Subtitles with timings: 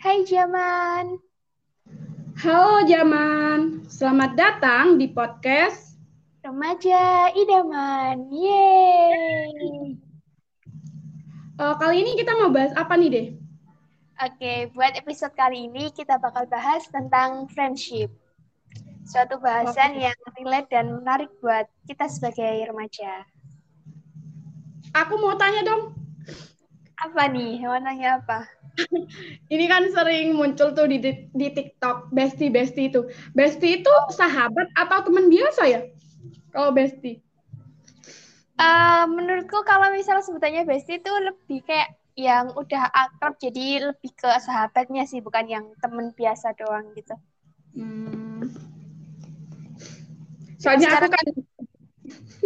[0.00, 1.20] Hai Jaman.
[2.40, 6.00] Halo Jaman, selamat datang di podcast
[6.40, 8.32] Remaja Idaman.
[8.32, 10.00] Yeay.
[11.60, 13.26] Uh, kali ini kita mau bahas apa nih deh?
[14.24, 18.08] Oke, buat episode kali ini kita bakal bahas tentang friendship.
[19.04, 20.08] Suatu bahasan Oke.
[20.08, 23.28] yang relate dan menarik buat kita sebagai remaja.
[24.96, 25.92] Aku mau tanya dong.
[26.96, 27.60] Apa nih?
[27.68, 28.59] Mau nanya apa?
[29.54, 33.06] ini kan sering muncul tuh di, di, di TikTok, bestie bestie itu.
[33.34, 35.80] Bestie itu sahabat atau teman biasa ya?
[36.50, 37.22] Kalau bestie?
[38.60, 44.28] Uh, menurutku kalau misalnya sebutannya bestie itu lebih kayak yang udah akrab jadi lebih ke
[44.44, 47.16] sahabatnya sih bukan yang temen biasa doang gitu.
[47.72, 48.52] Hmm.
[50.60, 51.26] Soalnya aku kan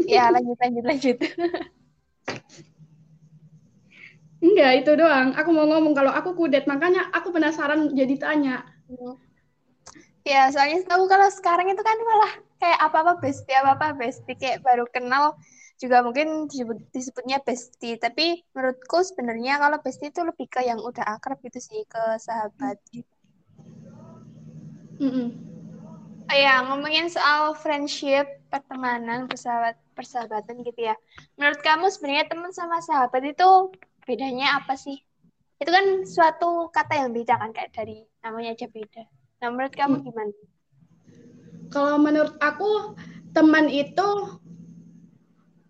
[0.06, 1.19] ya lanjut lanjut lanjut.
[4.45, 5.33] Enggak, itu doang.
[5.41, 8.61] Aku mau ngomong kalau aku kudet, makanya aku penasaran jadi tanya.
[8.93, 9.17] Hmm.
[10.25, 14.37] Ya, soalnya tahu kalau sekarang itu kan malah kayak apa-apa bestie, apa-apa bestie.
[14.37, 15.41] Kayak baru kenal
[15.81, 17.97] juga mungkin disebut, disebutnya bestie.
[17.97, 22.77] Tapi menurutku sebenarnya kalau bestie itu lebih ke yang udah akrab gitu sih, ke sahabat.
[25.00, 25.28] Mm -mm.
[26.25, 30.97] Oh ya, ngomongin soal friendship, pertemanan, persahabat, persahabatan gitu ya.
[31.37, 35.00] Menurut kamu sebenarnya teman sama sahabat itu bedanya apa sih?
[35.60, 39.05] Itu kan suatu kata yang beda kan kayak dari namanya aja beda.
[39.41, 40.05] Nah, menurut kamu hmm.
[40.08, 40.34] gimana?
[41.72, 42.97] Kalau menurut aku
[43.34, 44.08] teman itu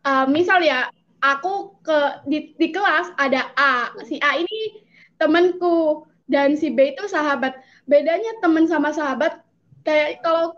[0.05, 0.91] uh, misal ya
[1.25, 3.91] aku ke di, di kelas ada A.
[4.07, 4.85] Si A ini
[5.19, 7.59] temanku dan si B itu sahabat.
[7.89, 9.43] Bedanya teman sama sahabat
[9.85, 10.57] kayak kalau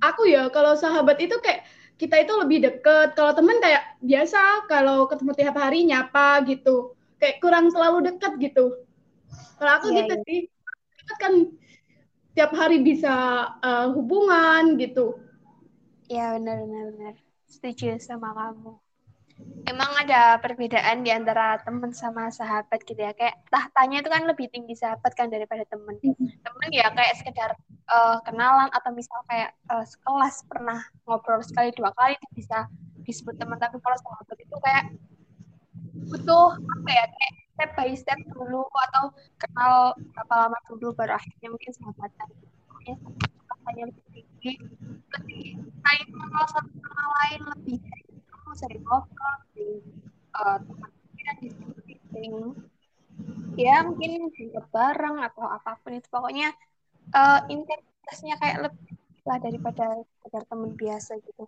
[0.00, 1.66] aku ya kalau sahabat itu kayak
[2.00, 3.12] kita itu lebih deket.
[3.12, 8.84] Kalau teman kayak biasa kalau ketemu tiap hari nyapa gitu kayak kurang selalu dekat gitu.
[9.56, 10.26] Kalau aku yeah, gitu yeah.
[10.28, 10.40] sih,
[11.00, 11.34] dekat kan
[12.36, 13.14] tiap hari bisa
[13.64, 15.16] uh, hubungan gitu.
[16.06, 17.14] Ya benar benar benar.
[17.48, 18.76] Setuju sama kamu.
[19.68, 23.12] Emang ada perbedaan di antara teman sama sahabat gitu ya.
[23.12, 25.96] Kayak tahtanya itu kan lebih tinggi sahabat kan daripada teman.
[26.40, 27.50] Teman ya kayak sekedar
[27.92, 32.64] uh, kenalan atau misal kayak uh, sekelas pernah ngobrol sekali dua kali itu bisa
[33.04, 33.60] disebut teman.
[33.60, 34.84] Tapi kalau sahabat itu kayak
[36.06, 39.10] butuh apa ya kayak step by step dulu atau
[39.40, 42.28] kenal berapa lama dulu baru akhirnya mungkin sahabatan
[42.86, 42.94] ya
[43.66, 44.52] hanya lebih tinggi
[45.10, 45.58] lebih
[46.14, 47.78] mengenal satu sama lain lebih
[48.54, 49.82] sering ngobrol sering
[50.38, 50.90] uh, teman
[51.26, 51.98] dan diskusi
[53.56, 56.06] ya mungkin juga bareng atau apa pun itu.
[56.12, 56.52] Pokoknya
[57.16, 58.94] uh, intensitasnya kayak lebih
[59.26, 61.44] lah daripada sekedar teman biasa gitu.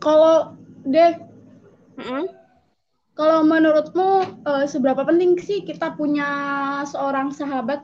[0.00, 0.56] Kalau
[0.86, 1.18] deh
[2.06, 2.26] -hmm.
[3.16, 4.08] Kalau menurutmu
[4.44, 6.28] uh, seberapa penting sih kita punya
[6.84, 7.80] seorang sahabat?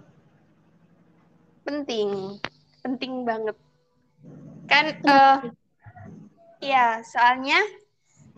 [1.65, 2.37] Penting,
[2.85, 3.57] penting banget.
[4.69, 5.41] Kan, uh,
[6.61, 7.59] ya soalnya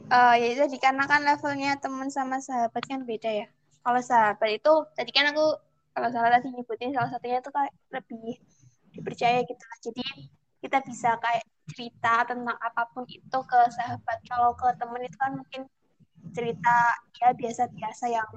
[0.06, 3.47] uh, ya tadi karena kan levelnya teman sama sahabat kan beda ya.
[3.83, 5.59] Kalau sahabat itu tadi kan aku
[5.95, 8.39] kalau salah tadi nyebutin salah satunya itu kayak lebih
[8.95, 9.78] dipercaya gitu lah.
[9.83, 10.03] Jadi
[10.65, 14.19] kita bisa kayak cerita tentang apa pun itu ke sahabat.
[14.25, 15.69] Kalau ke temen itu kan mungkin
[16.33, 16.77] cerita
[17.21, 18.29] ya biasa-biasa yang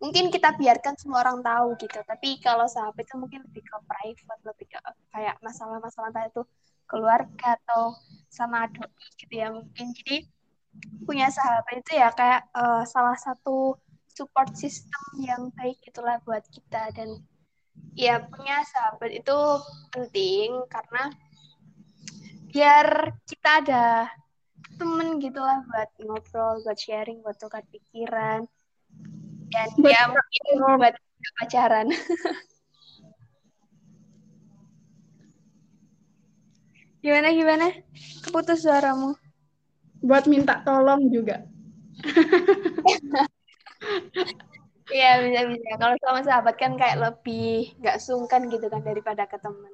[0.00, 2.00] mungkin kita biarkan semua orang tahu gitu.
[2.08, 4.80] Tapi kalau sahabat itu mungkin lebih ke private lebih ke
[5.12, 6.42] kayak masalah-masalah entah itu
[6.88, 7.92] keluarga atau
[8.32, 8.88] sama doi
[9.20, 9.92] gitu ya mungkin.
[9.92, 10.24] Jadi
[11.04, 13.76] punya sahabat itu ya kayak uh, salah satu
[14.08, 16.96] support system yang baik gitulah buat kita.
[16.96, 17.20] Dan
[17.92, 19.36] ya punya sahabat itu
[19.92, 21.12] penting karena
[22.48, 24.08] biar kita ada
[24.78, 28.46] temen gitu lah buat ngobrol, buat sharing, buat tukar pikiran.
[29.48, 30.44] Dan buat ya mungkin
[30.80, 30.94] buat
[31.42, 31.88] pacaran.
[37.04, 37.66] gimana gimana?
[38.24, 39.14] Keputus suaramu.
[40.02, 41.42] Buat minta tolong juga.
[44.88, 45.68] Iya bisa bisa.
[45.76, 49.72] Kalau sama sahabat kan kayak lebih nggak sungkan gitu kan daripada ke teman.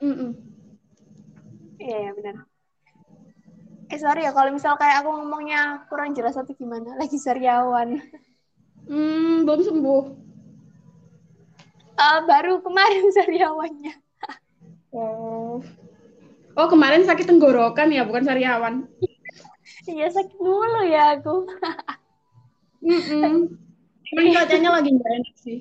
[0.00, 0.63] Iya mm
[1.84, 2.16] -mm.
[2.16, 2.36] benar.
[3.92, 6.96] Eh sorry ya kalau misal kayak aku ngomongnya kurang jelas atau gimana?
[7.00, 8.00] Lagi sariawan.
[8.88, 10.04] Hmm, belum sembuh.
[11.94, 13.94] Uh, baru kemarin sariawannya.
[14.96, 15.62] oh.
[16.54, 18.86] Oh, kemarin sakit tenggorokan ya, bukan sariawan.
[19.90, 21.50] Iya, sakit mulu ya aku.
[22.78, 23.34] mm -mm.
[24.14, 25.58] Emang cuacanya lagi nggak enak sih.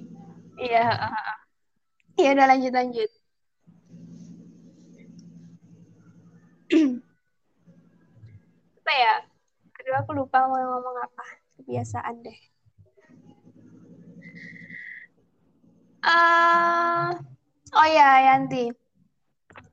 [0.61, 1.09] Iya.
[2.13, 3.09] Iya, udah lanjut lanjut.
[8.83, 9.13] Apa ya
[9.79, 11.25] aduh aku lupa mau ngomong apa
[11.59, 12.39] kebiasaan deh
[16.03, 17.15] Uh,
[17.79, 18.67] oh ya, Yanti.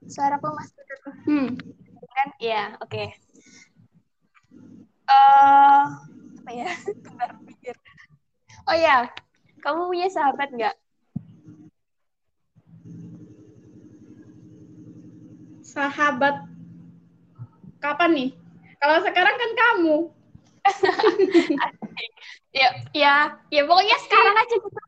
[0.06, 0.78] Suaraku masih
[1.26, 1.58] Hmm.
[2.14, 2.28] kan?
[2.38, 2.86] Iya, oke.
[2.86, 3.08] Okay.
[5.10, 5.90] Uh,
[6.38, 6.70] apa ya?
[7.02, 7.74] Bentar pikir.
[8.70, 9.10] Oh ya,
[9.58, 10.76] kamu punya sahabat nggak?
[15.66, 16.46] Sahabat
[17.80, 18.30] kapan nih?
[18.80, 19.96] Kalau sekarang kan kamu.
[22.60, 23.14] ya, ya,
[23.48, 24.80] ya pokoknya sekarang aja gitu.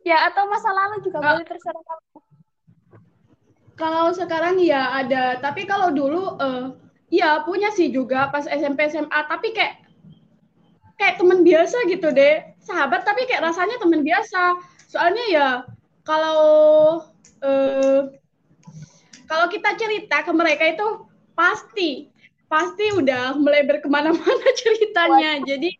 [0.00, 1.24] Ya atau masa lalu juga oh.
[1.24, 2.18] boleh terserah kamu.
[3.80, 6.76] Kalau sekarang ya ada, tapi kalau dulu uh,
[7.08, 9.80] ya punya sih juga pas SMP SMA, tapi kayak
[11.00, 14.60] kayak teman biasa gitu deh, sahabat tapi kayak rasanya teman biasa.
[14.84, 15.48] Soalnya ya
[16.04, 16.42] kalau
[17.40, 18.00] uh,
[19.24, 20.86] kalau kita cerita ke mereka itu
[21.32, 22.09] pasti
[22.50, 25.38] pasti udah melebar ke mana-mana ceritanya.
[25.38, 25.46] What?
[25.46, 25.70] Jadi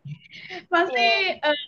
[0.70, 1.42] pasti iya.
[1.42, 1.60] eh,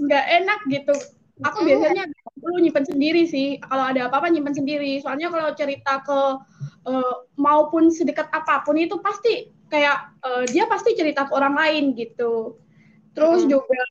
[0.00, 0.32] nggak yeah.
[0.32, 0.96] uh, enak gitu.
[1.40, 2.04] Aku biasanya
[2.36, 3.60] dulu nyimpen sendiri sih.
[3.60, 5.00] Kalau ada apa-apa nyimpen sendiri.
[5.04, 6.20] Soalnya kalau cerita ke
[6.88, 11.84] uh, maupun sedekat apa pun itu pasti kayak uh, dia pasti cerita ke orang lain
[11.96, 12.56] gitu.
[13.12, 13.48] Terus mm.
[13.52, 13.82] juga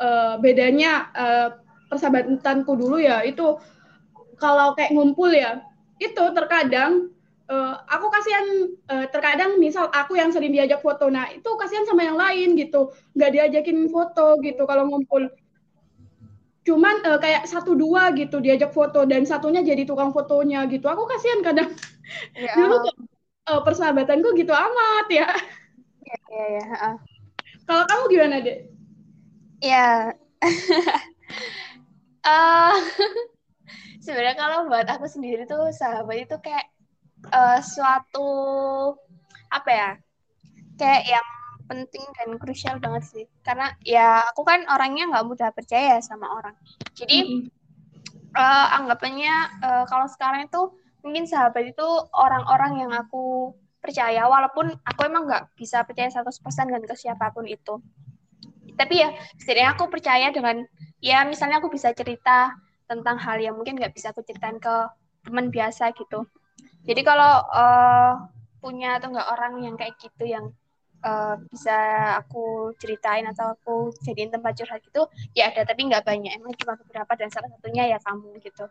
[0.00, 1.48] uh, bedanya uh,
[1.92, 3.60] persahabatanku dulu ya itu
[4.40, 5.60] kalau kayak ngumpul ya
[6.00, 7.12] itu terkadang
[7.50, 8.46] uh, aku kasihan
[8.88, 12.94] uh, terkadang misal aku yang sering diajak foto nah itu kasihan sama yang lain gitu
[13.18, 15.26] nggak diajakin foto gitu kalau ngumpul
[16.62, 21.04] cuman uh, kayak satu dua gitu diajak foto dan satunya jadi tukang fotonya gitu aku
[21.10, 21.68] kasihan kadang
[22.38, 22.54] ya.
[22.58, 22.86] dulu
[23.50, 25.28] uh, persahabatanku gitu amat ya
[26.06, 26.64] ya ya, ya.
[26.78, 26.96] Uh.
[27.66, 28.58] kalau kamu gimana dek
[29.58, 30.14] ya
[32.22, 32.76] uh,
[34.04, 36.69] sebenarnya kalau buat aku sendiri tuh sahabat itu kayak
[37.28, 38.28] uh, suatu
[39.50, 39.90] apa ya
[40.80, 41.26] kayak yang
[41.70, 43.24] penting dan krusial banget sih.
[43.46, 46.56] Karena ya aku kan orangnya nggak mudah percaya sama orang.
[46.98, 48.34] Jadi mm-hmm.
[48.34, 50.74] uh, anggapannya uh, kalau sekarang itu
[51.06, 56.84] mungkin sahabat itu orang-orang yang aku percaya walaupun aku emang nggak bisa percaya 100% dengan
[56.84, 57.78] ke siapa pun itu.
[58.74, 60.66] Tapi ya setidaknya aku percaya dengan
[61.00, 62.56] ya misalnya aku bisa cerita
[62.90, 64.74] tentang hal yang mungkin nggak bisa aku ceritain ke
[65.24, 66.26] teman biasa gitu
[66.84, 68.12] jadi kalau uh,
[68.60, 70.52] punya atau enggak orang yang kayak gitu yang
[71.04, 71.76] uh, bisa
[72.20, 76.32] aku ceritain atau aku jadiin tempat curhat gitu ya ada tapi nggak banyak.
[76.36, 78.64] Emang cuma beberapa dan salah satunya ya kamu gitu.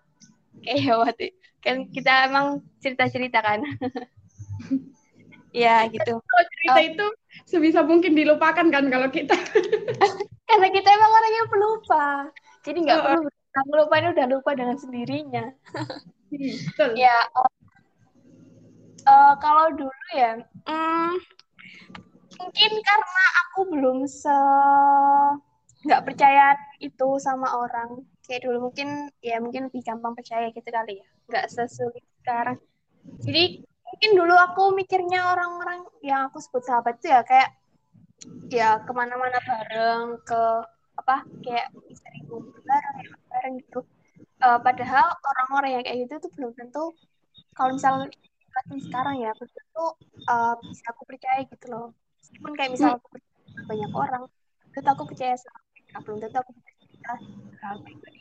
[0.59, 1.27] Kayak ya waktu
[1.59, 2.47] kan kita emang
[2.81, 3.61] cerita cerita kan.
[5.49, 6.21] Ya gitu.
[6.21, 7.05] Kalau cerita uh, itu
[7.49, 9.33] sebisa mungkin dilupakan kan kalau kita.
[10.49, 12.05] Karena kita emang orangnya pelupa.
[12.61, 13.29] Jadi nggak uh, perlu.
[13.75, 15.45] Lupa ini udah lupa dengan sendirinya.
[16.29, 16.93] Hmm, Betul.
[16.93, 17.49] ya uh,
[19.09, 20.37] uh, kalau dulu ya,
[20.69, 21.11] hmm,
[22.37, 24.37] mungkin karena aku belum se
[25.87, 26.53] nggak percaya
[26.83, 28.05] itu sama orang.
[28.29, 31.07] Kayak dulu mungkin ya mungkin lebih gampang percaya gitu kali ya.
[31.27, 32.57] Nggak sesulit sekarang.
[33.25, 37.49] Jadi mungkin dulu aku mikirnya orang-orang yang aku sebut sahabat itu ya kayak
[38.51, 40.41] ya ke mana-mana bareng ke
[40.99, 43.81] apa kayak sering ngumpul bareng ya, bareng gitu.
[44.39, 46.95] Uh, padahal orang-orang yang kayak gitu tuh belum tentu
[47.55, 48.07] kalau misalnya
[48.53, 49.29] tapi sekarang ya.
[49.37, 49.91] Aku tuh
[50.27, 51.87] uh, bisa aku percaya gitu loh.
[52.19, 54.23] Meskipun kayak misalnya aku percaya banyak orang
[54.73, 55.97] tentu aku percaya sama mereka.
[56.05, 57.15] Belum tentu aku percaya
[57.59, 58.19] hal pribadi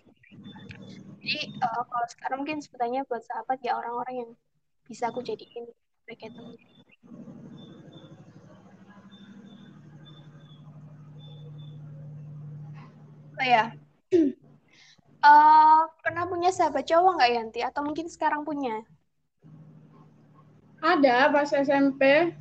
[1.18, 4.30] jadi uh, kalau sekarang mungkin sebetulnya buat sahabat ya orang-orang yang
[4.88, 5.68] bisa aku jadiin
[6.00, 6.56] sebagai teman
[13.38, 13.64] oh ya.
[15.20, 17.60] Uh, pernah punya sahabat cowok nggak Yanti?
[17.60, 18.82] Atau mungkin sekarang punya
[20.82, 22.32] ada pas SMP.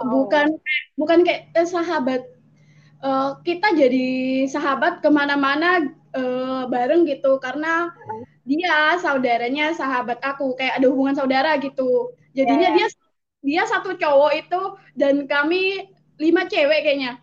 [0.00, 0.24] Oh.
[0.24, 0.56] Bukan
[0.96, 2.22] bukan kayak eh, sahabat.
[3.00, 7.88] Uh, kita jadi sahabat ke mana-mana uh, bareng gitu karena
[8.44, 12.12] dia saudaranya sahabat aku kayak ada hubungan saudara gitu.
[12.36, 12.76] Jadinya yeah.
[12.76, 12.86] dia
[13.40, 14.60] dia satu cowok itu
[15.00, 15.88] dan kami
[16.20, 17.16] lima cewek kayaknya.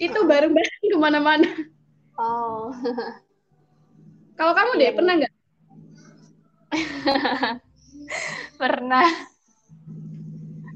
[0.00, 1.50] Itu bareng-bareng ke mana-mana.
[2.16, 2.72] Oh.
[4.38, 5.34] Kalau kamu deh, iya, pernah nggak?
[8.60, 9.06] pernah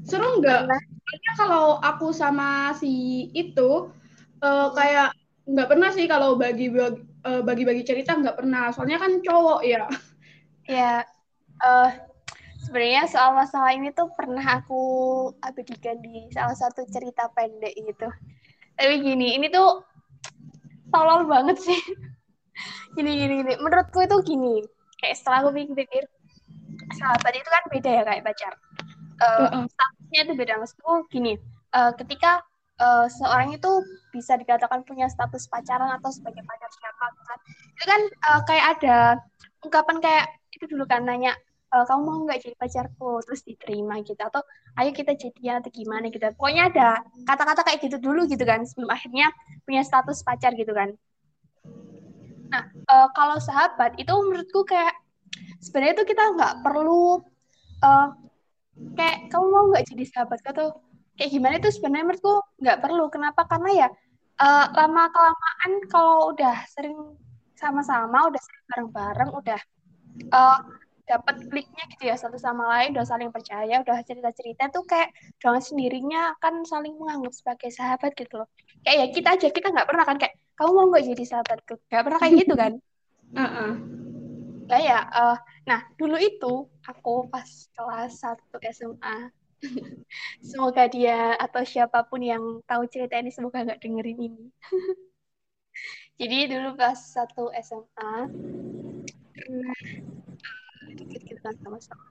[0.03, 0.67] seru nggak?
[0.67, 3.91] Soalnya kalau aku sama si itu
[4.43, 8.71] uh, kayak nggak pernah sih kalau bagi eh, bagi-bagi cerita nggak pernah.
[8.71, 9.83] Soalnya kan cowok ya.
[10.63, 11.03] Ya,
[11.59, 11.91] uh,
[12.63, 14.81] sebenarnya soal masalah ini tuh pernah aku
[15.43, 18.07] abadikan di salah satu cerita pendek gitu.
[18.79, 19.83] Tapi gini, ini tuh
[20.87, 21.81] tolol banget sih.
[22.95, 23.53] gini, gini, gini.
[23.59, 24.63] Menurutku itu gini.
[25.03, 26.07] Kayak setelah aku pikir-pikir,
[26.95, 28.53] sahabat itu kan beda ya kayak pacar
[29.21, 31.37] uh, statusnya itu beda maksudku gini.
[31.73, 32.41] Uh, ketika
[32.79, 33.69] uh, seorang itu
[34.13, 37.39] bisa dikatakan punya status pacaran atau sebagai pacar siapa kan.
[37.73, 38.97] Itu kan uh, kayak ada
[39.61, 41.33] ungkapan kayak itu dulu kan nanya
[41.73, 43.21] uh, kamu mau nggak jadi pacarku?
[43.25, 44.41] Terus diterima gitu atau
[44.81, 46.09] ayo kita jadian atau gimana?
[46.09, 46.23] Gitu.
[46.37, 49.29] Pokoknya ada kata-kata kayak gitu dulu gitu kan sebelum akhirnya
[49.65, 50.93] punya status pacar gitu kan.
[52.53, 54.93] Nah uh, kalau sahabat itu menurutku kayak
[55.57, 57.25] sebenarnya itu kita nggak perlu
[57.81, 58.07] uh,
[58.97, 60.81] kayak kamu mau nggak jadi sahabat atau
[61.17, 63.05] kayak gimana itu sebenarnya menurutku nggak perlu.
[63.13, 63.41] Kenapa?
[63.45, 63.87] Karena ya
[64.41, 66.97] uh, lama kelamaan kalau udah sering
[67.53, 69.61] sama-sama udah sering bareng-bareng udah
[70.33, 70.59] uh,
[71.03, 75.59] dapat kliknya gitu ya satu sama lain udah saling percaya udah cerita-cerita tuh kayak dengan
[75.59, 78.47] sendirinya akan saling menganggap sebagai sahabat gitu loh.
[78.83, 81.73] Kayak ya kita aja kita nggak pernah kan kayak kamu mau nggak jadi sahabatku?
[81.91, 82.73] Nggak pernah kayak gitu kan?
[83.33, 83.71] Uh -uh.
[84.73, 85.37] Ya ya uh,
[85.69, 89.17] nah dulu itu aku pas kelas 1 SMA
[90.49, 94.45] semoga dia atau siapa pun yang tahu cerita ini semoga nggak dengerin ini.
[96.19, 98.13] Jadi dulu pas satu SMA
[99.33, 99.79] pernah
[100.93, 102.05] dikit gitu kan sama-sama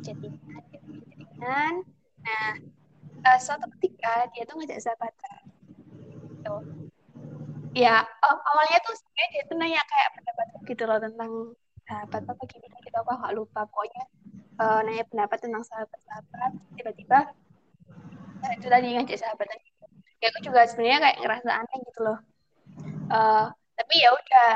[0.00, 0.28] jadi
[1.18, 1.74] dengan
[2.20, 2.52] nah
[3.24, 5.40] uh, suatu ketika dia tuh ngajak sahabatan
[6.36, 6.56] gitu
[7.70, 11.32] ya awalnya tuh sebenarnya dia tuh nanya kayak pendapat gitu loh tentang
[11.86, 13.60] sahabat apa gini gitu aku gak lupa.
[13.66, 14.04] Pokoknya
[14.62, 17.18] uh, nanya pendapat tentang sahabat-sahabat tiba-tiba
[18.42, 19.66] uh, itu tadi ngajak sahabat tadi
[20.20, 22.18] ya aku juga sebenarnya kayak ngerasa aneh gitu loh.
[23.10, 24.50] Uh, tapi ya udah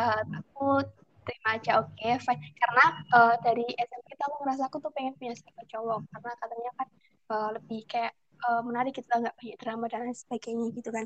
[0.00, 0.82] uh, aku
[1.28, 2.40] terima aja oke okay, fine.
[2.56, 6.00] Karena uh, dari SMP kita aku merasa aku tuh pengen punya sahabat cowok.
[6.08, 6.88] Karena katanya kan
[7.30, 8.12] uh, lebih kayak
[8.48, 11.04] uh, menarik gitu nggak banyak drama dan lain sebagainya gitu kan.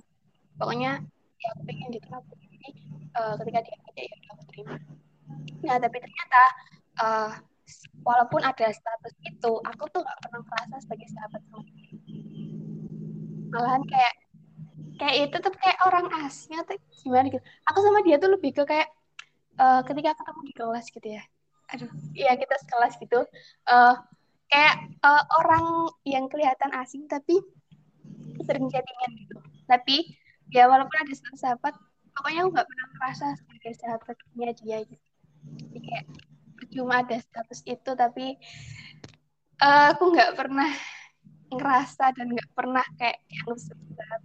[0.54, 1.02] Pokoknya
[1.44, 2.68] ya aku pengen diterima jadi
[3.20, 4.74] uh, ketika dia aja ya udah aku terima.
[5.64, 6.42] Nah tapi ternyata
[7.04, 7.30] uh,
[8.04, 11.64] walaupun ada status itu aku tuh gak pernah merasa sebagai sahabat sama
[13.54, 14.14] malahan kayak
[14.98, 17.44] kayak itu tuh kayak orang asing atau gimana gitu.
[17.70, 18.88] Aku sama dia tuh lebih ke kayak
[19.60, 21.22] uh, ketika ketemu di kelas gitu ya.
[21.72, 23.20] Aduh iya kita sekelas gitu.
[23.68, 23.94] Uh,
[24.50, 27.40] kayak uh, orang yang kelihatan asing tapi
[28.44, 29.36] sering chattingan gitu.
[29.64, 29.96] Tapi
[30.54, 31.74] ya walaupun ada satu sahabat
[32.14, 35.08] pokoknya aku nggak pernah merasa sebagai sahabatnya dia gitu
[35.66, 36.06] jadi kayak
[36.70, 38.38] cuma ada status itu tapi
[39.58, 40.70] uh, aku nggak pernah
[41.50, 44.22] ngerasa dan nggak pernah kayak yang sahabat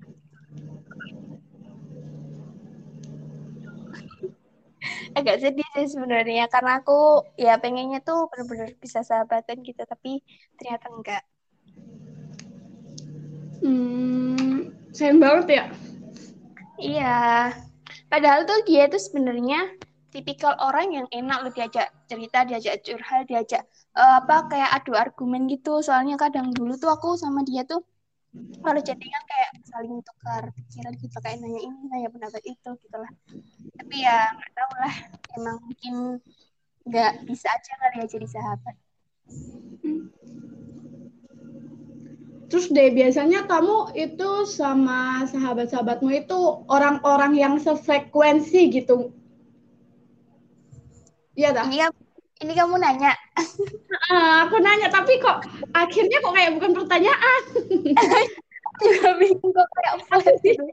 [5.17, 10.21] agak sedih sih sebenarnya karena aku ya pengennya tuh benar-benar bisa sahabatan gitu tapi
[10.62, 11.24] ternyata enggak.
[13.59, 15.65] Hmm, sayang banget ya.
[16.79, 17.53] Iya.
[18.09, 19.69] Padahal tuh dia tuh sebenarnya
[20.09, 23.62] tipikal orang yang enak loh diajak cerita, diajak curhat, diajak
[23.93, 25.83] uh, apa kayak adu argumen gitu.
[25.86, 27.83] Soalnya kadang dulu tuh aku sama dia tuh
[28.62, 33.09] kalau chattingan kayak saling tukar pikiran gitu kayak nanya ini nanya pendapat itu gitulah
[33.74, 34.95] tapi ya nggak tahu lah
[35.33, 35.93] emang mungkin
[36.86, 38.75] nggak bisa aja kali ya jadi sahabat
[42.50, 49.13] Terus deh biasanya kamu itu sama sahabat-sahabatmu itu orang-orang yang sefrekuensi gitu.
[51.38, 51.65] Iya dah.
[51.70, 51.88] Iya,
[52.41, 53.13] ini kamu nanya.
[54.10, 55.46] Uh, aku nanya, tapi kok
[55.77, 57.41] akhirnya kok kayak bukan pertanyaan.
[58.82, 60.65] Juga bingung kok kayak apa gitu.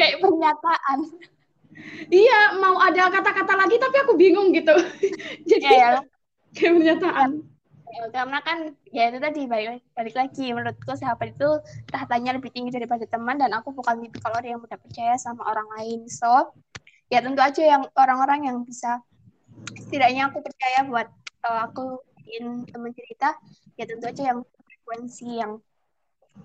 [0.00, 0.98] Kayak pernyataan.
[2.08, 4.72] Iya, mau ada kata-kata lagi tapi aku bingung gitu.
[5.50, 5.90] Jadi ya, ya.
[6.56, 7.30] kayak pernyataan.
[7.92, 8.58] Ya, karena kan
[8.88, 10.48] ya itu tadi balik, balik lagi.
[10.48, 11.48] Menurutku sahabat itu
[11.92, 15.68] tahtanya lebih tinggi daripada teman dan aku bukan tipikal orang yang mudah percaya sama orang
[15.76, 16.00] lain.
[16.08, 16.56] So
[17.12, 19.04] ya tentu aja yang orang-orang yang bisa
[19.76, 21.08] setidaknya aku percaya buat
[21.44, 23.36] uh, aku ingin teman cerita
[23.76, 25.60] ya tentu aja yang frekuensi yang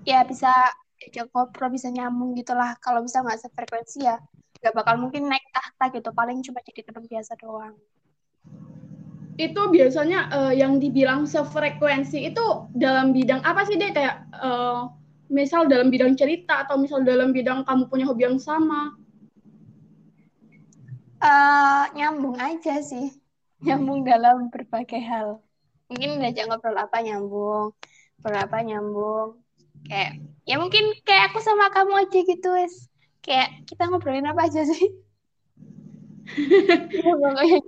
[0.03, 0.51] ya bisa
[0.99, 2.75] diajak ngobrol bisa nyambung gitulah.
[2.83, 4.19] Kalau bisa nggak sefrekuensi ya
[4.59, 6.11] nggak bakal mungkin naik tahta gitu.
[6.11, 7.79] Paling cuma jadi teman biasa doang
[9.37, 14.89] itu biasanya uh, yang dibilang sefrekuensi itu dalam bidang apa sih deh kayak uh,
[15.29, 18.97] misal dalam bidang cerita atau misal dalam bidang kamu punya hobi yang sama.
[21.21, 23.13] Uh, nyambung aja sih.
[23.61, 25.41] Nyambung dalam berbagai hal.
[25.89, 27.73] Mungkin diajak ngobrol apa nyambung?
[28.21, 29.37] Berapa nyambung?
[29.85, 32.89] Kayak ya mungkin kayak aku sama kamu aja gitu wes.
[33.21, 34.87] Kayak kita ngobrolin apa aja sih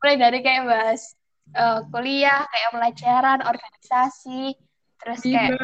[0.00, 1.12] mulai dari kayak bahas
[1.52, 4.56] uh, kuliah kayak pelajaran organisasi
[4.96, 5.60] terus kayak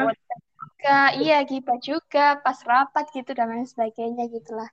[0.77, 0.99] juga.
[1.17, 4.69] Iya kita juga pas rapat gitu dan lain sebagainya gitulah.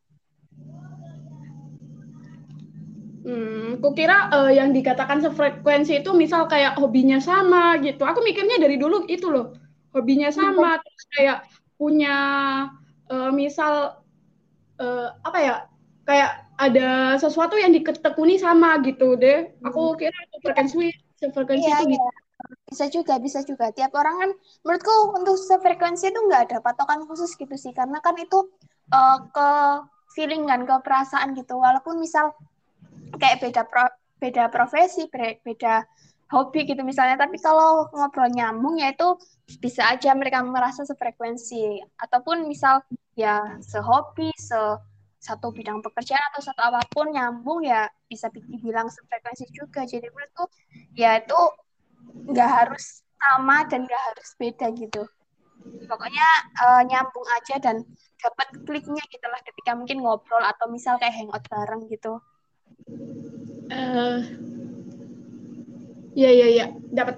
[3.25, 8.05] Hmm, kukira uh, yang dikatakan sefrekuensi itu misal kayak hobinya sama gitu.
[8.05, 9.57] Aku mikirnya dari dulu itu loh,
[9.97, 11.39] hobinya sama, terus kayak
[11.81, 12.17] punya
[13.09, 14.05] uh, misal
[14.77, 15.55] uh, apa ya,
[16.05, 19.51] kayak ada sesuatu yang ditekuni sama gitu deh.
[19.67, 21.93] Aku kira frekuensi sefrekuensi Iya, itu iya.
[21.99, 22.09] gitu.
[22.69, 23.71] Bisa juga, bisa juga.
[23.73, 24.31] Tiap orang kan,
[24.67, 27.73] menurutku untuk sefrekuensi itu nggak ada patokan khusus gitu sih.
[27.75, 28.39] Karena kan itu
[28.93, 29.49] eh, ke
[30.15, 31.59] feeling kan, ke perasaan gitu.
[31.59, 32.35] Walaupun misal
[33.19, 33.87] kayak beda pro,
[34.23, 35.07] beda profesi,
[35.43, 35.83] beda
[36.31, 37.19] hobi gitu misalnya.
[37.19, 39.19] Tapi kalau ngobrol nyambung ya itu
[39.59, 41.83] bisa aja mereka merasa sefrekuensi.
[41.99, 42.83] Ataupun misal
[43.19, 44.59] ya sehobi, se
[45.27, 49.81] satu bidang pekerjaan atau satu apa pun nyambung ya bisa dibilang sefrekuensi juga.
[49.93, 50.45] Jadi menurutku
[51.03, 51.41] ya itu
[52.31, 52.85] nggak harus
[53.21, 55.03] sama dan nggak harus beda gitu.
[55.91, 56.29] Pokoknya
[56.65, 57.77] eh, nyambung aja dan
[58.21, 62.21] dapat kliknya gitu lah ketika mungkin ngobrol atau misal kayak hangout bareng gitu.
[63.73, 64.21] Eh,
[66.15, 67.17] Iya iya iya dapat.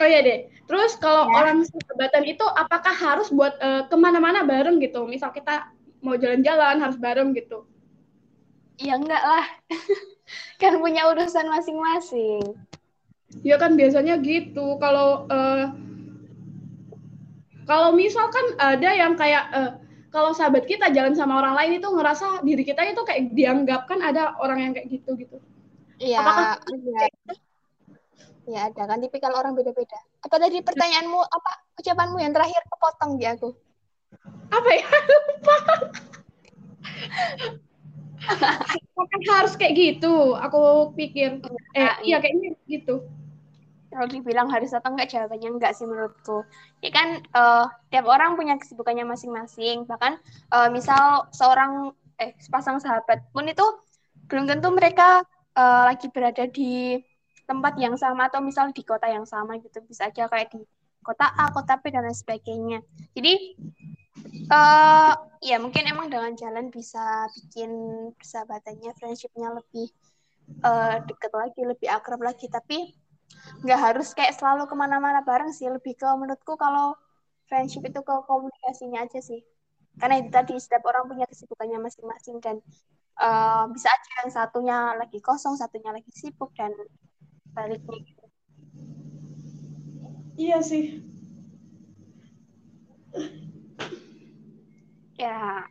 [0.00, 0.38] Oh iya deh.
[0.68, 1.40] Terus kalau Ya.
[1.40, 5.08] orang sahabatan itu apakah harus buat eh, ke mana-mana bareng gitu?
[5.08, 5.72] Misal kita
[6.04, 7.64] mau jalan-jalan harus bareng gitu.
[8.78, 9.46] Ya enggak lah.
[10.62, 12.44] kan punya urusan masing-masing.
[13.42, 14.76] Ya kan biasanya gitu.
[14.76, 15.64] Kalau eh,
[17.68, 19.70] kalau misalkan ada yang kayak eh,
[20.08, 24.00] kalau sahabat kita jalan sama orang lain itu ngerasa diri kita itu kayak dianggap kan
[24.00, 25.36] ada orang yang kayak gitu gitu.
[25.98, 27.08] Iya, Apakah ada.
[28.52, 29.98] Ya ada kan tipikal orang beda-beda.
[30.26, 31.50] Apa tadi pertanyaanmu apa
[31.80, 33.48] ucapanmu yang terakhir kepotong di aku?
[34.48, 35.56] apa ya lupa
[38.98, 41.38] Apakah harus kayak gitu aku pikir
[41.76, 43.06] eh Nah, iya kayaknya gitu
[43.88, 46.44] Kalau dibilang harus atau enggak jawabannya enggak sih menurutku.
[46.84, 49.88] Ya kan eh, tiap orang punya kesibukannya masing-masing.
[49.88, 50.12] Bahkan
[50.52, 53.64] eh, misal seorang eh sepasang sahabat pun itu
[54.28, 55.24] belum tentu mereka
[55.56, 57.00] eh, lagi berada di
[57.48, 59.80] tempat yang sama atau misal di kota yang sama gitu.
[59.88, 60.60] Bisa aja kayak di
[61.00, 62.78] kota A, kota B dan lain sebagainya.
[63.16, 63.56] Jadi
[64.48, 67.70] eh ya mungkin emang dengan jalan bisa bikin
[68.20, 69.88] persahabatannya, friendshipnya lebih
[70.60, 72.46] eh, deket lagi, lebih akrab lagi.
[72.52, 72.92] Tapi
[73.64, 76.96] nggak harus kayak selalu ke mana-mana bareng sih lebih ke menurutku kalau
[77.48, 79.40] friendship itu ke komunikasinya aja sih
[79.98, 82.56] karena itu tadi setiap orang punya kesibukannya masing-masing dan
[83.18, 86.70] eh, bisa aja yang satunya lagi kosong satunya lagi sibuk dan
[87.56, 88.18] baliknya
[90.38, 91.02] iya sih.
[95.18, 95.66] Ya.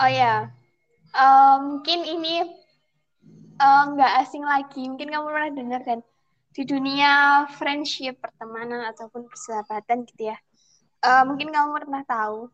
[0.00, 0.48] Oh ya.
[1.12, 2.34] Eh, mungkin ini
[3.60, 4.88] eh, nggak asing lagi.
[4.88, 6.00] Mungkin kamu pernah dengar kan
[6.56, 10.38] di dunia friendship pertemanan ataupun persahabatan gitu ya.
[11.04, 12.48] Eh, mungkin kamu pernah tahu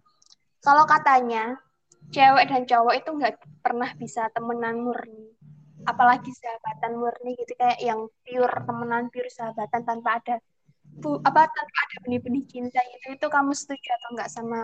[0.60, 1.56] kalau katanya
[2.10, 5.33] cewek dan cowok itu nggak pernah bisa temenan murni
[5.90, 10.34] apalagi sahabatan murni gitu kayak yang pure temenan pure sahabatan tanpa ada
[11.02, 14.60] bu, apa tanpa ada benih-benih cinta itu itu kamu setuju atau nggak sama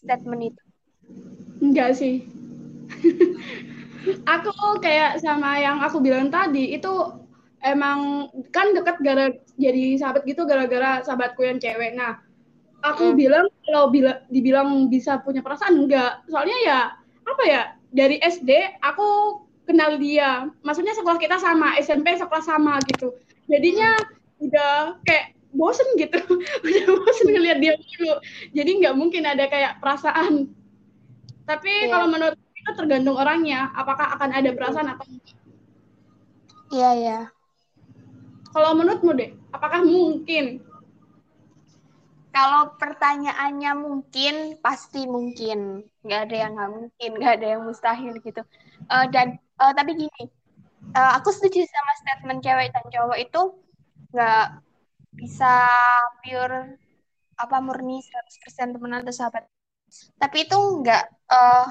[0.00, 0.62] statement itu?
[1.60, 2.24] Enggak sih.
[4.34, 6.88] Aku kayak sama yang aku bilang tadi itu
[7.60, 9.28] emang kan deket gara
[9.60, 11.92] jadi sahabat gitu gara-gara sahabatku yang cewek.
[11.94, 12.16] Nah
[12.80, 13.20] aku Hmm.
[13.20, 16.24] bilang kalau bila, dibilang bisa punya perasaan enggak.
[16.32, 16.80] Soalnya ya
[17.28, 19.06] apa ya dari SD aku
[19.70, 20.50] kenal dia.
[20.66, 23.14] Maksudnya sekolah kita sama SMP sekolah sama gitu.
[23.46, 23.94] Jadinya
[24.42, 26.18] udah kayak bosen gitu.
[26.66, 28.18] Udah bosen ngeliat dia dulu.
[28.54, 30.50] Jadi nggak mungkin ada kayak perasaan.
[31.46, 31.90] Tapi Iya.
[31.90, 35.38] kalau menurut itu tergantung orangnya apakah akan ada perasaan atau enggak.
[36.70, 37.18] Iya iya.
[38.50, 40.62] Kalau menurutmu deh apakah mungkin?
[42.30, 45.82] Kalau pertanyaannya mungkin, pasti mungkin.
[46.06, 48.42] Nggak ada yang nggak mungkin, nggak ada yang mustahil gitu.
[48.86, 50.22] Eh, dan eh, tapi gini,
[50.96, 53.40] eh, aku setuju sama statement cewek dan cowok itu
[54.10, 54.44] nggak
[55.20, 55.52] bisa
[56.22, 56.60] pure
[57.40, 59.44] apa murni 100% temenan atau sahabat.
[60.20, 61.66] Tapi itu nggak eh,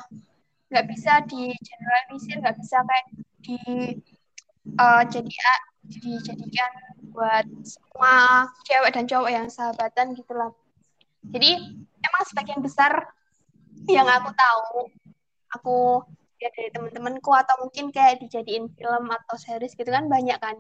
[0.70, 3.08] nggak bisa di generalisir, nggak bisa kayak
[3.46, 3.58] di
[4.84, 5.34] eh, jadi
[5.90, 6.72] dijadikan
[7.10, 10.52] buat semua cewek dan cowok yang sahabatan gitu lah.
[11.34, 11.52] Jadi
[12.00, 13.12] emang sebagian besar
[13.90, 14.70] yang aku tahu,
[15.56, 15.78] aku
[16.40, 20.56] lihat dari teman-temanku atau mungkin kayak dijadiin film atau series gitu kan banyak kan.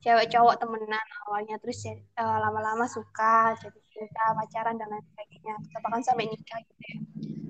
[0.00, 5.54] Cewek cowok temenan awalnya terus ya, eh, lama-lama suka jadi cinta pacaran dan lain sebagainya.
[5.58, 6.96] Atau bahkan sampai nikah gitu ya.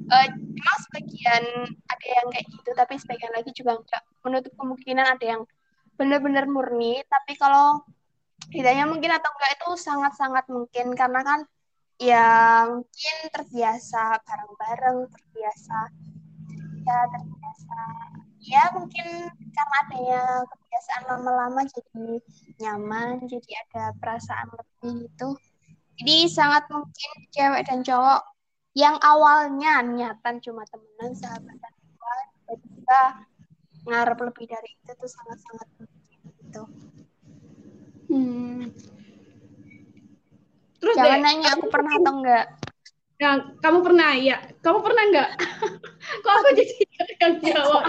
[0.07, 1.45] Eh, emang sebagian
[1.91, 4.03] ada yang kayak gitu tapi sebagian lagi juga enggak.
[4.25, 5.43] Menutup kemungkinan ada yang
[6.01, 7.85] benar-benar murni tapi kalau
[8.53, 10.97] ditanya mungkin atau enggak itu sangat-sangat mungkin.
[10.97, 11.41] Karena kan
[12.01, 12.25] ya
[12.73, 15.77] mungkin terbiasa bareng-bareng terbiasa
[16.87, 17.46] ya terbiasa
[18.47, 22.21] ya mungkin karena adanya kebiasaan lama-lama jadi
[22.62, 25.29] nyaman jadi ada perasaan lebih itu
[25.97, 28.23] jadi sangat mungkin cewek dan cowok
[28.77, 31.73] yang awalnya niatan cuma temenan sahabatan
[32.47, 33.03] tiba-tiba
[33.87, 35.69] ngarep lebih dari itu tuh sangat-sangat
[36.42, 36.62] gitu.
[38.11, 38.71] Hmm.
[40.79, 42.47] Terus Jangan deh, nanya aku pernah atau enggak.
[43.16, 44.37] Ya, kamu pernah ya?
[44.61, 45.31] Kamu pernah enggak?
[46.24, 46.74] Kok aku jadi
[47.16, 47.88] yang jawab?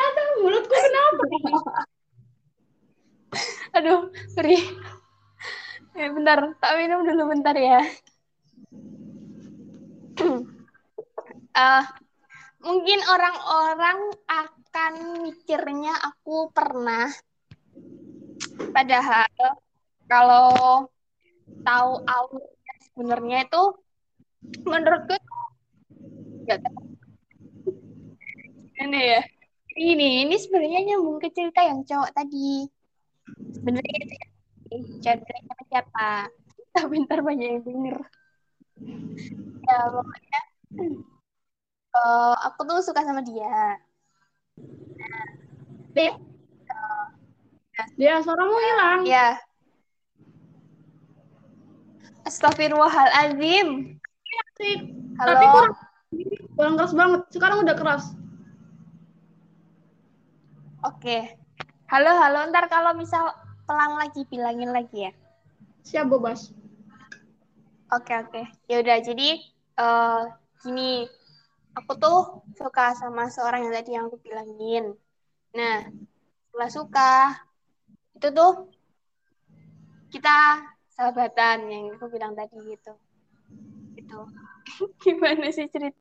[0.00, 1.22] Aduh, mulutku kenapa?
[3.76, 4.56] Aduh, Pri.
[5.94, 7.84] Eh, bentar, tak minum dulu bentar ya.
[11.54, 11.84] uh,
[12.64, 14.92] mungkin orang-orang akan
[15.22, 17.12] mikirnya aku pernah
[18.72, 19.28] padahal
[20.08, 20.88] kalau
[21.62, 22.53] tahu alurnya
[22.94, 23.62] sebenarnya itu
[24.62, 25.18] menurutku
[26.46, 26.62] nggak
[28.84, 29.22] ini ya.
[29.74, 32.70] Ini ini sebenarnya nyambung ke cerita yang cowok tadi.
[33.58, 34.28] Sebenarnya itu ya.
[35.18, 36.30] Cerita siapa?
[36.70, 37.98] Tapi ntar banyak yang denger.
[39.64, 40.40] Ya pokoknya
[41.98, 43.82] uh, aku tuh suka sama dia.
[44.94, 45.26] Nah,
[45.90, 46.14] dia
[46.70, 47.06] uh,
[47.98, 49.02] dia suaramu hilang.
[49.02, 49.42] Ya
[52.24, 54.00] Astagfirullahaladzim.
[55.20, 55.28] Halo.
[55.28, 55.74] Tapi kurang,
[56.56, 57.20] kurang keras banget.
[57.28, 58.04] Sekarang udah keras.
[60.88, 61.36] Oke.
[61.92, 62.48] Halo, halo.
[62.48, 63.28] Ntar kalau misal
[63.68, 65.12] pelan lagi, bilangin lagi ya.
[65.84, 66.48] Siap, Bobas.
[67.92, 68.42] Oke, oke.
[68.72, 69.44] Ya udah, jadi
[69.76, 70.32] uh,
[70.64, 71.04] gini.
[71.76, 74.96] Aku tuh suka sama seorang yang tadi yang aku bilangin.
[75.52, 75.92] Nah,
[76.48, 77.12] setelah suka,
[78.16, 78.72] itu tuh
[80.14, 80.62] kita
[80.94, 82.92] sahabatan yang aku bilang tadi gitu.
[83.98, 84.18] Itu
[85.02, 85.98] gimana sih cerita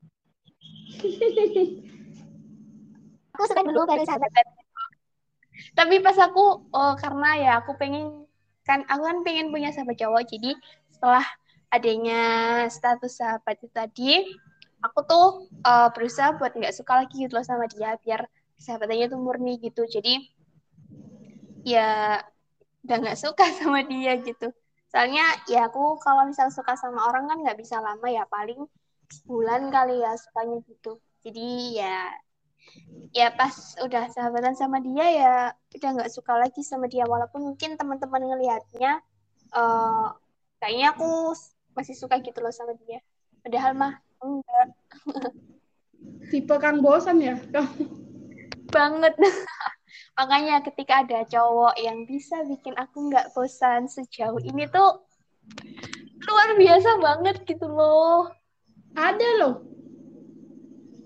[3.34, 4.46] aku suka dulu baru sahabatan.
[5.74, 8.26] Tapi pas aku oh karena ya aku pengen
[8.64, 10.56] kan aku kan pengen punya sahabat cowok jadi
[10.88, 11.26] setelah
[11.74, 12.22] adanya
[12.72, 14.12] status sahabat itu tadi
[14.80, 15.26] aku tuh
[15.66, 18.30] uh, berusaha buat nggak suka lagi gitu loh sama dia biar
[18.62, 19.84] sahabatannya tuh murni gitu.
[19.90, 20.30] Jadi
[21.66, 22.22] ya
[22.86, 24.54] udah nggak suka sama dia gitu
[24.94, 28.62] soalnya ya aku kalau misal suka sama orang kan nggak bisa lama ya paling
[29.10, 31.02] sebulan kali ya sukanya gitu.
[31.26, 32.14] Jadi ya
[33.10, 35.34] ya pas udah sahabatan sama dia ya
[35.74, 37.10] udah nggak suka lagi sama dia.
[37.10, 39.02] Walaupun mungkin teman-teman ngelihatnya
[39.58, 40.14] uh,
[40.62, 41.34] kayaknya aku
[41.74, 43.02] masih suka gitu loh sama dia.
[43.42, 44.68] Padahal mah enggak.
[46.30, 47.36] Tipe kang bosan ya?
[48.70, 49.18] Banget
[50.14, 55.02] makanya ketika ada cowok yang bisa bikin aku nggak bosan sejauh ini tuh
[56.24, 58.30] luar biasa banget gitu loh
[58.94, 59.56] ada loh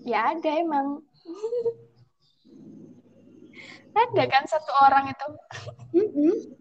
[0.04, 1.02] ya ada emang
[3.98, 5.26] ada kan satu orang itu
[5.96, 6.58] mm -hmm.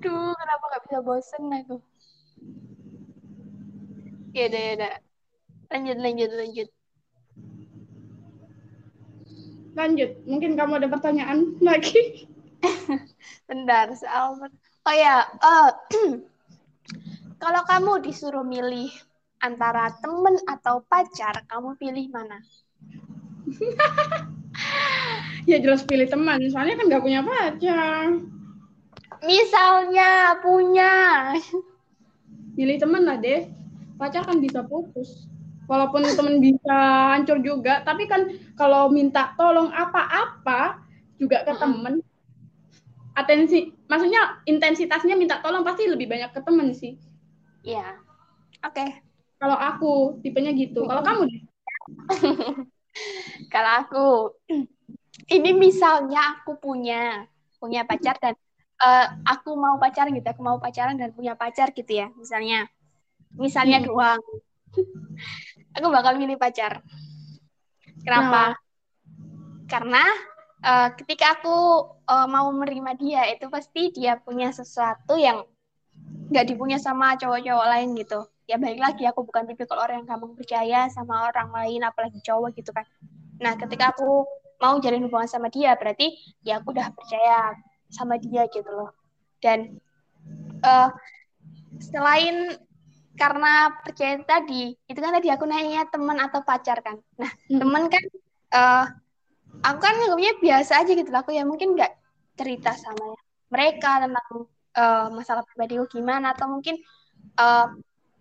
[0.00, 1.76] Duh, kenapa nggak bisa bosen aku?
[4.32, 4.94] Ya udah, ya udah.
[5.70, 6.68] Lanjut, lanjut, lanjut.
[9.74, 12.26] Lanjut mungkin kamu ada pertanyaan lagi?
[13.48, 14.38] Bentar soal
[14.86, 15.70] oh ya uh,
[17.42, 18.90] kalau kamu disuruh milih
[19.40, 22.38] antara temen atau pacar kamu pilih mana?
[25.48, 28.12] Ya jelas pilih teman soalnya kan nggak punya pacar.
[29.24, 30.94] Misalnya punya.
[32.54, 33.48] Pilih teman lah deh
[34.00, 35.28] pacar kan bisa putus
[35.70, 36.78] walaupun temen bisa
[37.14, 38.26] hancur juga tapi kan
[38.58, 40.82] kalau minta tolong apa-apa
[41.14, 42.02] juga ke temen.
[43.14, 46.98] Atensi maksudnya intensitasnya minta tolong pasti lebih banyak ke temen sih.
[47.62, 48.02] Iya.
[48.66, 48.82] Oke.
[48.82, 48.90] Okay.
[49.40, 50.84] kalau aku tipenya gitu.
[50.84, 51.24] Kalau kamu
[53.54, 54.06] kalau aku
[55.36, 57.24] ini misalnya aku punya
[57.56, 58.36] punya pacar dan
[58.84, 62.66] uh, aku mau pacaran gitu aku mau pacaran dan punya pacar gitu ya misalnya.
[63.38, 63.86] Misalnya hmm.
[63.86, 64.20] doang
[65.76, 66.82] aku bakal milih pacar.
[68.02, 68.54] Kenapa?
[68.54, 68.56] Nah.
[69.70, 70.04] Karena
[70.64, 71.56] uh, ketika aku
[72.08, 75.44] uh, mau menerima dia itu pasti dia punya sesuatu yang
[76.30, 78.26] nggak dipunya sama cowok-cowok lain gitu.
[78.50, 82.50] Ya baik lagi aku bukan tipikal orang yang gampang percaya sama orang lain apalagi cowok
[82.58, 82.86] gitu kan.
[83.38, 84.26] Nah ketika aku
[84.60, 87.54] mau jalin hubungan sama dia berarti ya aku udah percaya
[87.90, 88.90] sama dia gitu loh.
[89.38, 89.78] Dan
[90.66, 90.90] uh,
[91.78, 92.58] selain
[93.20, 96.96] karena percaya tadi itu kan tadi aku nanya teman atau pacar kan.
[97.20, 97.60] Nah hmm.
[97.60, 98.04] teman kan
[98.56, 98.84] uh,
[99.60, 101.92] aku kan nganggapnya biasa aja gitu aku ya mungkin nggak
[102.40, 103.12] cerita sama
[103.52, 104.48] mereka tentang
[104.80, 106.80] uh, masalah pribadiku gimana atau mungkin
[107.36, 107.68] uh,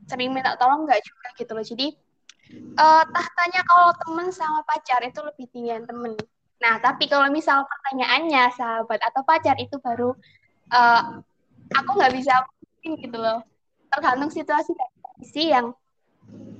[0.04, 1.64] sering minta tolong nggak juga gitu loh.
[1.64, 1.88] Jadi
[2.76, 6.20] uh, tahtanya kalau teman sama pacar itu lebih tinggi temen.
[6.60, 10.12] Nah tapi kalau misal pertanyaannya sahabat atau pacar itu baru
[10.76, 11.24] uh,
[11.72, 13.40] aku nggak bisa mungkin gitu loh
[13.90, 15.66] tergantung situasi dan kondisi yang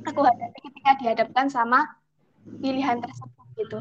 [0.06, 1.86] aku hadapi ketika dihadapkan sama
[2.60, 3.80] pilihan tersebut gitu.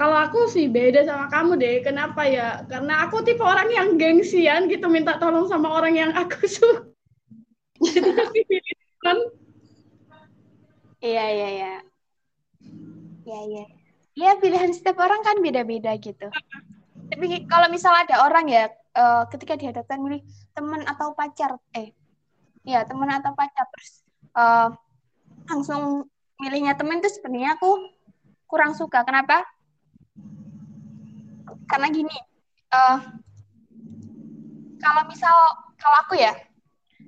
[0.00, 1.76] Kalau aku sih beda sama kamu deh.
[1.84, 2.64] Kenapa ya?
[2.64, 6.88] Karena aku tipe orang yang gengsian gitu minta tolong sama orang yang aku suka.
[7.80, 9.18] Jadi pilihan.
[11.00, 11.72] Iya, iya, iya.
[13.24, 13.64] Iya, iya.
[14.16, 16.28] Iya, pilihan setiap orang kan beda-beda gitu.
[17.12, 20.22] Tapi kalau misal ada orang ya, uh, ketika dihadapkan milih
[20.54, 21.94] teman atau pacar, eh,
[22.66, 24.02] ya teman atau pacar, terus
[24.34, 24.68] uh,
[25.46, 26.06] langsung
[26.40, 27.90] milihnya teman itu sebenarnya aku
[28.50, 29.04] kurang suka.
[29.06, 29.44] Kenapa?
[31.70, 32.16] Karena gini,
[32.74, 32.98] uh,
[34.80, 35.34] kalau misal
[35.78, 36.34] kalau aku ya,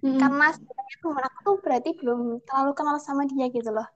[0.05, 0.21] hmm.
[0.21, 3.88] karena sebenarnya teman aku tuh berarti belum terlalu kenal sama dia gitu loh.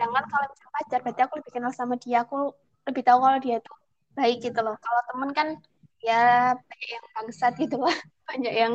[0.00, 2.56] Jangan kalau misal pacar, berarti aku lebih kenal sama dia, aku
[2.88, 3.76] lebih tahu kalau dia tuh
[4.16, 4.74] baik gitu loh.
[4.80, 5.48] Kalau teman kan
[6.02, 7.94] ya banyak yang bangsat gitu lah,
[8.28, 8.74] banyak yang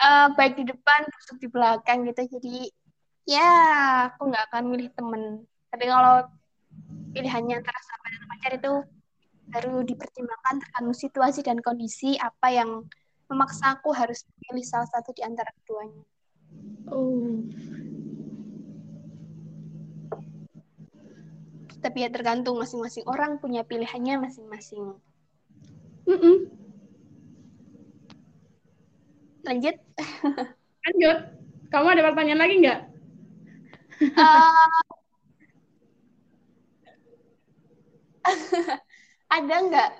[0.00, 2.38] uh, baik di depan, busuk di belakang gitu.
[2.38, 2.70] Jadi
[3.26, 3.50] ya
[4.12, 5.48] aku nggak akan milih temen.
[5.72, 6.28] Tapi kalau
[7.12, 8.72] pilihannya antara sahabat dan pacar itu
[9.52, 12.88] baru dipertimbangkan tergantung situasi dan kondisi apa yang
[13.28, 16.04] memaksa aku harus memilih salah satu di antara keduanya.
[16.92, 17.40] Oh.
[21.82, 25.00] Tapi ya tergantung masing-masing orang punya pilihannya masing-masing.
[26.06, 26.36] Mm -mm.
[29.42, 29.76] Lanjut.
[30.82, 31.18] Lanjut.
[31.72, 32.80] Kamu ada pertanyaan lagi nggak?
[34.02, 34.82] Uh,
[39.36, 39.90] ada nggak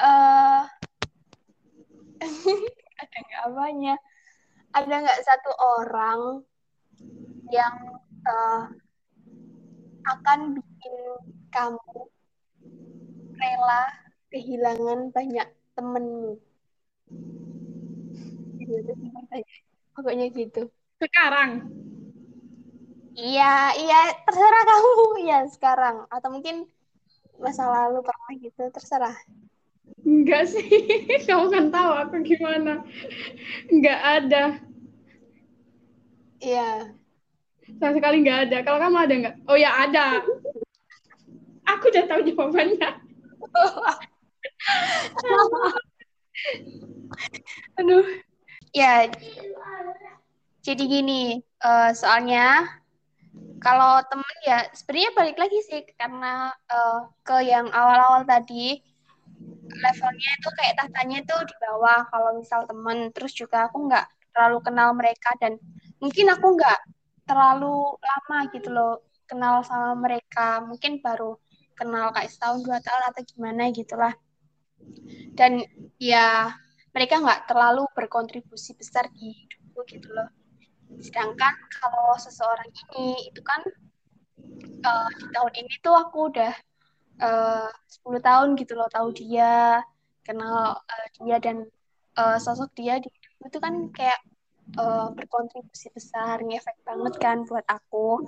[0.00, 0.62] uh,
[3.00, 3.94] ada nggak apanya
[4.72, 6.20] ada nggak satu orang
[7.50, 7.74] yang
[8.24, 8.64] uh,
[10.08, 10.94] akan bikin
[11.52, 11.92] kamu
[13.36, 13.84] rela
[14.30, 16.38] kehilangan banyak temenmu?
[19.94, 20.70] Pokoknya gitu.
[21.02, 21.66] Sekarang?
[23.18, 24.90] Iya iya terserah kamu.
[25.30, 25.96] Ya sekarang.
[26.08, 26.64] Atau mungkin
[27.36, 29.16] masa lalu pernah gitu terserah.
[30.06, 30.64] Enggak sih.
[31.28, 32.80] Kamu kan tahu aku gimana.
[33.68, 34.44] Enggak ada.
[36.40, 36.96] Iya.
[37.76, 38.56] Sama sekali enggak ada.
[38.64, 39.34] Kalau kamu ada enggak?
[39.44, 40.24] Oh ya ada.
[41.70, 42.90] Aku udah tahu jawabannya
[47.80, 48.04] aduh.
[48.70, 49.10] Ya
[50.60, 52.68] jadi gini uh, soalnya
[53.60, 58.80] kalau temen ya sebenarnya balik lagi sih karena uh, ke yang awal-awal tadi
[59.70, 64.04] levelnya itu kayak tahtanya itu di bawah kalau misal temen terus juga aku nggak
[64.36, 65.56] terlalu kenal mereka dan
[66.00, 66.80] mungkin aku nggak
[67.24, 68.94] terlalu lama gitu loh
[69.24, 71.38] kenal sama mereka mungkin baru
[71.78, 74.12] kenal kayak setahun dua tahun atau gimana gitulah
[75.38, 75.62] dan
[76.02, 76.52] ya
[76.90, 80.28] mereka nggak terlalu berkontribusi besar di hidupku gitu loh
[80.98, 83.62] Sedangkan kalau seseorang ini itu kan
[84.82, 86.50] uh, di tahun ini tuh aku udah
[87.20, 89.78] eh, uh, 10 tahun gitu loh tahu dia,
[90.26, 91.68] kenal uh, dia dan
[92.18, 94.20] uh, sosok dia di hidupku itu kan kayak
[94.80, 98.26] uh, berkontribusi besar, ngefek banget kan buat aku.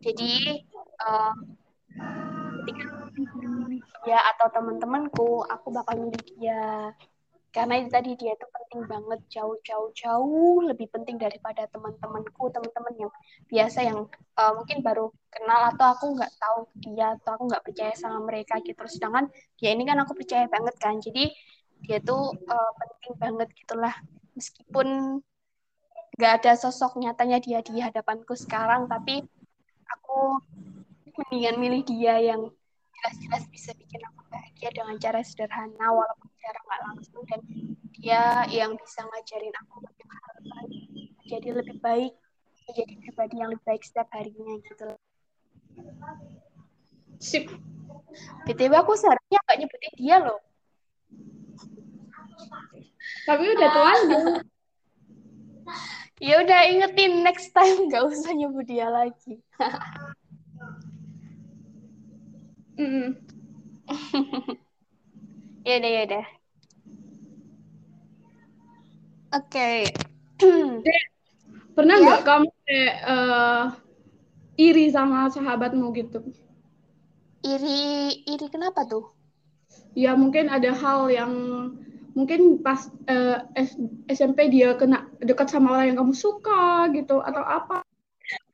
[0.00, 0.64] Jadi
[1.04, 1.34] uh,
[2.68, 2.88] ketika
[4.04, 6.92] dia atau teman-temanku, aku bakal milih dia.
[7.48, 13.12] Karena itu tadi dia itu penting banget jauh-jauh jauh lebih penting daripada teman-temanku teman-teman yang
[13.48, 14.04] biasa yang
[14.36, 18.60] uh, mungkin baru kenal atau aku nggak tahu dia atau aku nggak percaya sama mereka
[18.60, 18.84] gitu.
[18.84, 21.00] Sedangkan dia ini kan aku percaya banget kan.
[21.00, 21.32] Jadi
[21.88, 23.96] dia tuh uh, penting banget gitulah.
[24.36, 25.18] Meskipun
[26.18, 29.22] nggak ada sosok nyatanya dia di hadapanku sekarang tapi
[29.86, 30.42] aku
[31.18, 32.42] mendingan milih dia yang
[32.98, 37.40] jelas-jelas bisa bikin aku bahagia dengan cara sederhana walaupun cara nggak langsung dan
[37.98, 40.64] dia yang bisa ngajarin aku banyak hal
[41.28, 42.14] jadi lebih baik
[42.68, 44.84] menjadi pribadi yang lebih baik setiap harinya gitu
[47.18, 47.50] sip.
[48.46, 50.40] Btw aku seharusnya nggak nyebutin dia loh.
[53.26, 54.00] Tapi udah tuan
[56.18, 59.38] ya udah ingetin next time nggak usah nyebut dia lagi
[62.78, 63.18] Mm.
[65.68, 66.26] ya deh ya deh.
[69.34, 69.90] Oke.
[71.76, 72.02] Pernah ya?
[72.06, 72.26] nggak ya?
[72.26, 73.64] kamu kayak uh,
[74.54, 76.22] iri sama sahabatmu gitu?
[77.42, 79.10] Iri, iri kenapa tuh?
[79.94, 81.32] Ya mungkin ada hal yang
[82.14, 83.78] mungkin pas uh, S
[84.10, 87.82] SMP dia kena dekat sama orang yang kamu suka gitu atau apa?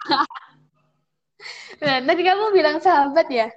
[1.84, 3.48] nah, tadi kamu bilang sahabat ya?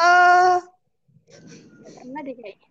[0.00, 0.56] Uh,
[2.00, 2.70] pernah deh kayaknya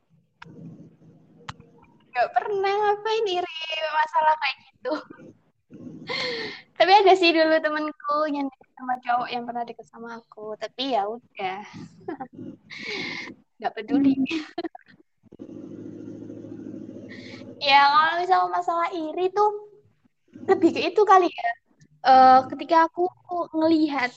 [2.10, 3.60] Gak pernah ngapain iri
[3.96, 4.94] masalah kayak gitu.
[6.80, 10.58] Tapi ada sih dulu temenku yang sama cowok yang pernah deket sama aku.
[10.60, 11.64] Tapi ya udah.
[13.62, 14.20] Gak peduli.
[17.72, 19.70] ya kalau misalnya masalah iri tuh
[20.50, 21.50] lebih ke itu kali ya.
[22.00, 23.12] Uh, ketika aku
[23.52, 24.12] ngelihat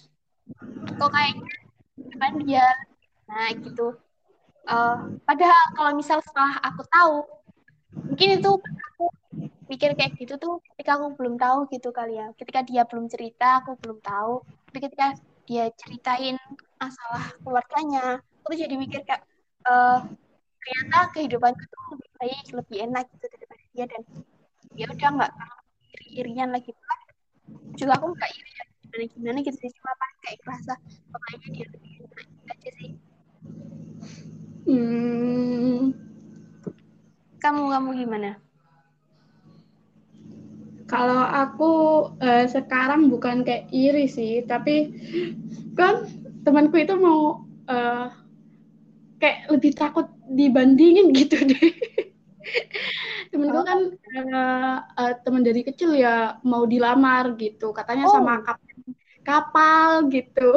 [0.95, 1.51] kok kayaknya
[1.99, 2.67] depan dia
[3.27, 3.99] nah gitu.
[4.63, 7.27] Uh, padahal kalau misal setelah aku tahu
[8.07, 9.07] mungkin itu aku
[9.67, 12.31] pikir kayak gitu tuh ketika aku belum tahu gitu kali ya.
[12.39, 14.47] Ketika dia belum cerita aku belum tahu.
[14.71, 15.07] Tapi ketika
[15.43, 16.39] dia ceritain
[16.79, 19.27] masalah keluarganya aku tuh jadi mikir kayak
[19.67, 20.07] uh,
[20.63, 23.85] ternyata kehidupan itu lebih baik lebih enak gitu daripada dia.
[23.91, 24.03] Dan
[24.79, 25.33] ya udah nggak
[25.99, 26.71] iri-irian lagi
[27.79, 28.51] juga aku nggak iri
[28.83, 29.71] gimana gimana gitu sih.
[29.73, 30.75] Cuma paling kayak kerasa
[31.09, 32.91] pokoknya dia lebih enak aja sih.
[34.63, 35.91] Hmm.
[37.43, 38.31] kamu kamu gimana?
[40.87, 41.73] Kalau aku
[42.23, 44.95] uh, sekarang bukan kayak iri sih tapi
[45.75, 46.07] kan
[46.47, 48.07] temanku itu mau uh,
[49.19, 51.59] kayak lebih takut dibandingin gitu deh
[53.33, 53.65] temenku oh.
[53.65, 57.73] kan uh, uh, teman dari kecil ya mau dilamar gitu.
[57.73, 58.15] Katanya oh.
[58.21, 58.61] sama kap
[59.25, 60.51] kapal gitu.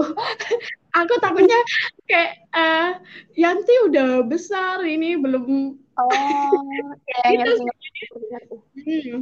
[1.00, 1.60] Aku takutnya
[2.08, 3.00] kayak uh,
[3.36, 6.64] Yanti udah besar ini belum oh
[7.12, 7.54] ya gitu
[8.80, 9.20] hmm.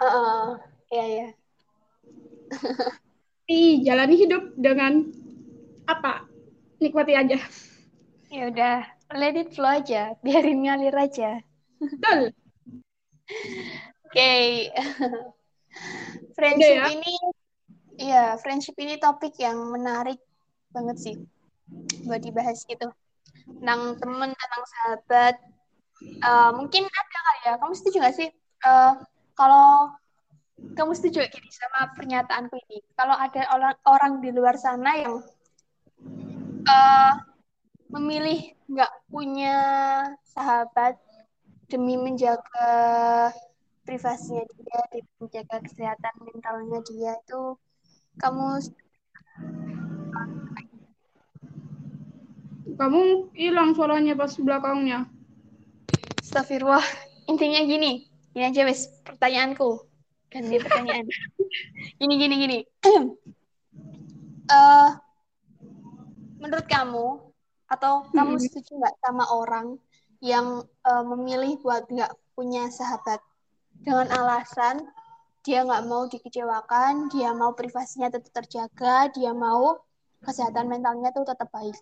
[0.00, 0.60] uh,
[0.92, 1.28] ya ya
[3.46, 5.06] Ih, jalani hidup dengan
[5.86, 6.26] apa?
[6.82, 7.38] Nikmati aja.
[8.26, 8.82] Ya udah
[9.14, 10.18] let it flow aja.
[10.18, 11.40] Biarin ngalir aja.
[11.78, 12.34] Betul
[14.06, 14.70] okay.
[16.36, 16.88] friendship ya?
[16.92, 17.14] ini
[17.96, 20.20] Iya, friendship ini topik yang menarik
[20.68, 21.16] banget sih
[22.04, 22.92] buat dibahas gitu.
[23.48, 25.34] Tentang temen, tentang sahabat.
[26.20, 28.28] Uh, mungkin ada kali ya, kamu setuju gak sih?
[28.60, 29.00] Uh,
[29.32, 29.96] kalau
[30.76, 35.24] kamu setuju gini sama pernyataanku ini, kalau ada orang, orang di luar sana yang
[36.68, 37.12] uh,
[37.88, 39.56] memilih nggak punya
[40.36, 41.00] sahabat
[41.66, 42.70] demi menjaga
[43.82, 47.58] privasinya dia, demi menjaga kesehatan mentalnya dia itu
[48.18, 48.62] kamu
[52.76, 53.00] kamu
[53.32, 55.08] hilang suaranya pas belakangnya.
[56.20, 56.84] Astagfirullah.
[57.26, 58.04] Intinya gini,
[58.36, 59.80] ini aja wes pertanyaanku.
[60.28, 61.06] Ganti pertanyaan.
[62.00, 62.58] gini gini gini.
[64.52, 64.92] uh,
[66.42, 67.06] menurut kamu
[67.66, 69.80] atau kamu setuju nggak sama orang
[70.20, 73.20] yang uh, memilih buat nggak punya sahabat
[73.84, 74.86] dengan alasan
[75.46, 79.78] dia nggak mau dikecewakan, dia mau privasinya tetap terjaga, dia mau
[80.26, 81.78] kesehatan mentalnya tuh tetap baik.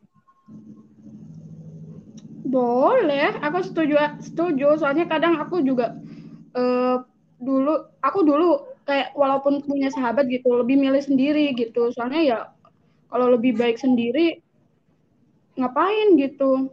[2.45, 4.77] Boleh, aku setuju setuju.
[4.77, 5.97] Soalnya kadang aku juga
[6.53, 7.01] uh,
[7.41, 11.89] dulu aku dulu kayak walaupun punya sahabat gitu lebih milih sendiri gitu.
[11.97, 12.39] Soalnya ya
[13.09, 14.45] kalau lebih baik sendiri
[15.57, 16.69] ngapain gitu.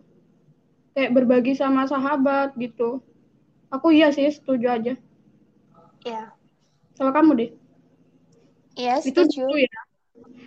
[0.92, 3.00] Kayak berbagi sama sahabat gitu.
[3.72, 4.94] Aku iya sih setuju aja.
[6.04, 6.36] Iya.
[7.00, 7.52] Kalau kamu deh?
[8.76, 9.48] Iya, setuju.
[9.48, 9.80] Itu ya.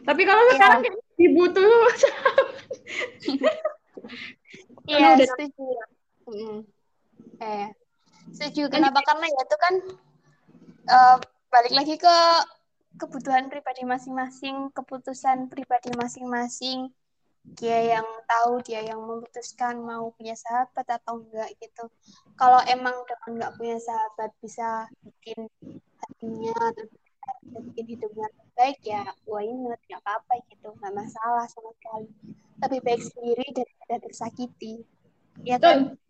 [0.05, 0.53] Tapi kalau ya.
[0.57, 1.65] sekarang kayak dibutuh
[4.85, 5.65] Iya, setuju.
[6.29, 6.59] Hmm.
[7.41, 7.69] Eh,
[8.37, 8.69] setuju.
[8.69, 9.01] Kenapa?
[9.01, 9.75] Karena ya itu kan
[10.93, 11.17] uh,
[11.49, 12.17] balik lagi ke
[13.01, 16.93] kebutuhan pribadi masing-masing, keputusan pribadi masing-masing.
[17.45, 21.85] Dia yang tahu, dia yang memutuskan mau punya sahabat atau enggak gitu.
[22.41, 25.45] Kalau emang dengan enggak punya sahabat bisa bikin
[26.01, 26.57] hatinya
[27.45, 29.77] bikin hidupnya baik ya why not?
[29.85, 32.09] Nggak apa-apa gitu nggak masalah sama sekali.
[32.65, 34.75] Lebih baik sendiri daripada tersakiti.
[35.45, 36.01] Ya kan?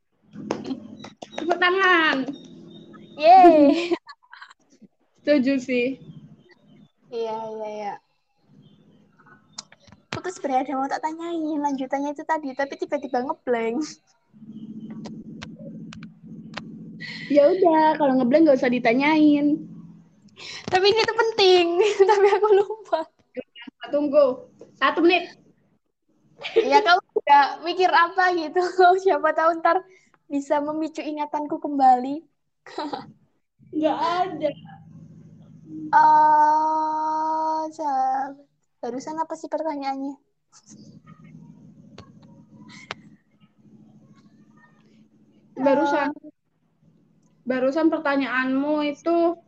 [1.34, 2.30] Tepuk tangan.
[3.18, 3.90] Yeay.
[5.24, 5.86] Setuju sih.
[7.10, 7.94] Iya iya iya
[10.24, 13.84] aku sebenarnya mau tak tanyain lanjutannya itu tadi tapi tiba-tiba ngeblank
[17.28, 19.74] ya udah kalau ngeblank nggak usah ditanyain
[20.68, 21.66] tapi ini tuh penting,
[22.10, 23.00] tapi aku lupa.
[23.92, 25.38] Tunggu satu menit.
[26.58, 28.58] Iya kamu udah mikir apa gitu?
[29.04, 29.86] Siapa tahu ntar
[30.26, 32.24] bisa memicu ingatanku kembali.
[33.82, 34.50] Gak ada.
[35.94, 37.66] Uh,
[38.84, 40.20] barusan apa sih pertanyaannya?
[45.56, 46.12] Barusan.
[47.48, 49.40] Barusan pertanyaanmu itu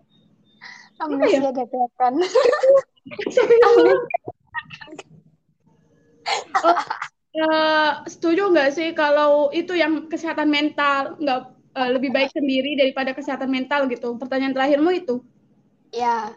[0.97, 1.53] amnesia ya?
[1.53, 2.14] dadakan
[6.64, 6.76] oh,
[7.37, 13.12] uh, setuju nggak sih kalau itu yang kesehatan mental nggak uh, lebih baik sendiri daripada
[13.12, 14.16] kesehatan mental gitu.
[14.16, 15.20] Pertanyaan terakhirmu itu?
[15.93, 16.32] Ya,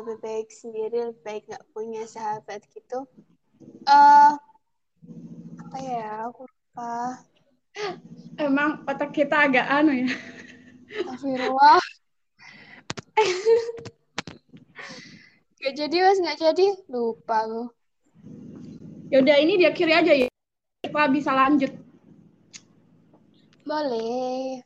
[0.00, 3.06] lebih baik sendiri, lebih baik nggak punya sahabat gitu.
[3.86, 4.34] Uh,
[5.60, 6.26] apa ya?
[6.30, 7.20] Aku lupa.
[8.38, 10.08] Emang otak kita agak anu ya.
[10.94, 11.82] Astagfirullah.
[15.62, 16.66] gak jadi mas, gak jadi.
[16.90, 17.70] Lupa aku.
[19.12, 20.26] Yaudah ini dia kiri aja ya.
[20.82, 21.70] Kita bisa lanjut.
[23.62, 24.63] Boleh.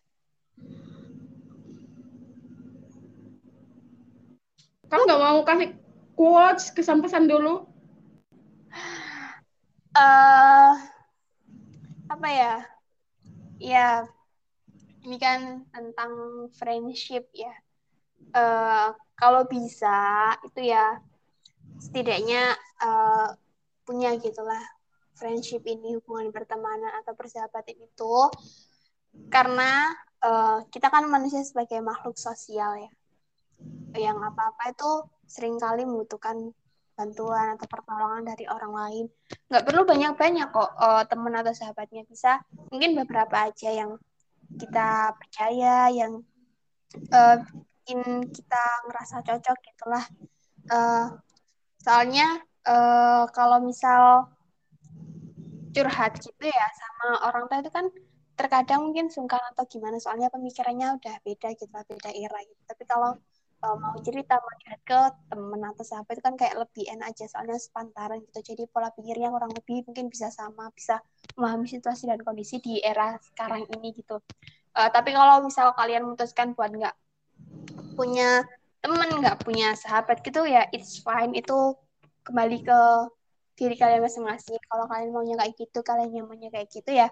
[4.89, 5.71] Kamu nggak mau kasih
[6.17, 7.69] quotes kesan-pesan dulu?
[9.93, 10.73] Uh,
[12.09, 12.55] apa ya?
[13.61, 13.89] Ya,
[15.05, 16.13] ini kan tentang
[16.57, 17.53] friendship ya.
[18.33, 21.01] Uh, kalau bisa itu ya
[21.81, 23.37] setidaknya uh,
[23.85, 24.61] punya gitulah
[25.17, 28.17] friendship ini hubungan pertemanan atau persahabatan itu
[29.33, 29.91] karena
[30.23, 32.91] uh, kita kan manusia sebagai makhluk sosial ya
[33.97, 34.91] yang apa-apa itu
[35.29, 36.53] sering kali membutuhkan
[36.99, 39.07] bantuan atau pertolongan dari orang lain.
[39.47, 42.03] Nggak perlu banyak-banyak kok uh, teman atau sahabatnya.
[42.11, 42.43] Bisa
[42.75, 43.95] mungkin beberapa aja yang
[44.59, 46.27] kita percaya yang
[47.15, 47.39] uh,
[48.29, 50.05] kita ngerasa cocok gitulah.
[50.69, 51.17] Uh,
[51.79, 54.29] soalnya uh, kalau misal
[55.71, 57.87] curhat gitu ya sama orang tua itu kan
[58.35, 62.63] terkadang mungkin sungkan atau gimana soalnya pemikirannya udah beda gitu beda era gitu.
[62.67, 63.15] Tapi kalau
[63.63, 65.01] uh, mau cerita mau ke
[65.31, 68.55] temen atau sahabat itu kan kayak lebih enak aja soalnya sepantaran gitu.
[68.55, 71.03] Jadi pola pikirnya kurang lebih mungkin bisa sama bisa
[71.35, 74.23] memahami situasi dan kondisi di era sekarang ini gitu.
[74.75, 76.95] Uh, tapi kalau misal kalian memutuskan buat nggak
[77.99, 78.47] punya
[78.79, 81.35] temen nggak punya sahabat gitu ya it's fine.
[81.35, 81.75] Itu
[82.23, 82.81] kembali ke
[83.59, 84.61] diri kalian masing-masing.
[84.71, 87.11] Kalau kalian maunya kayak gitu kalian nyamannya kayak gitu ya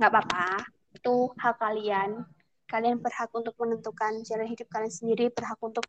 [0.00, 0.66] nggak apa-apa.
[0.94, 2.26] Itu hak kalian
[2.74, 5.86] kalian berhak untuk menentukan jalan hidup kalian sendiri berhak untuk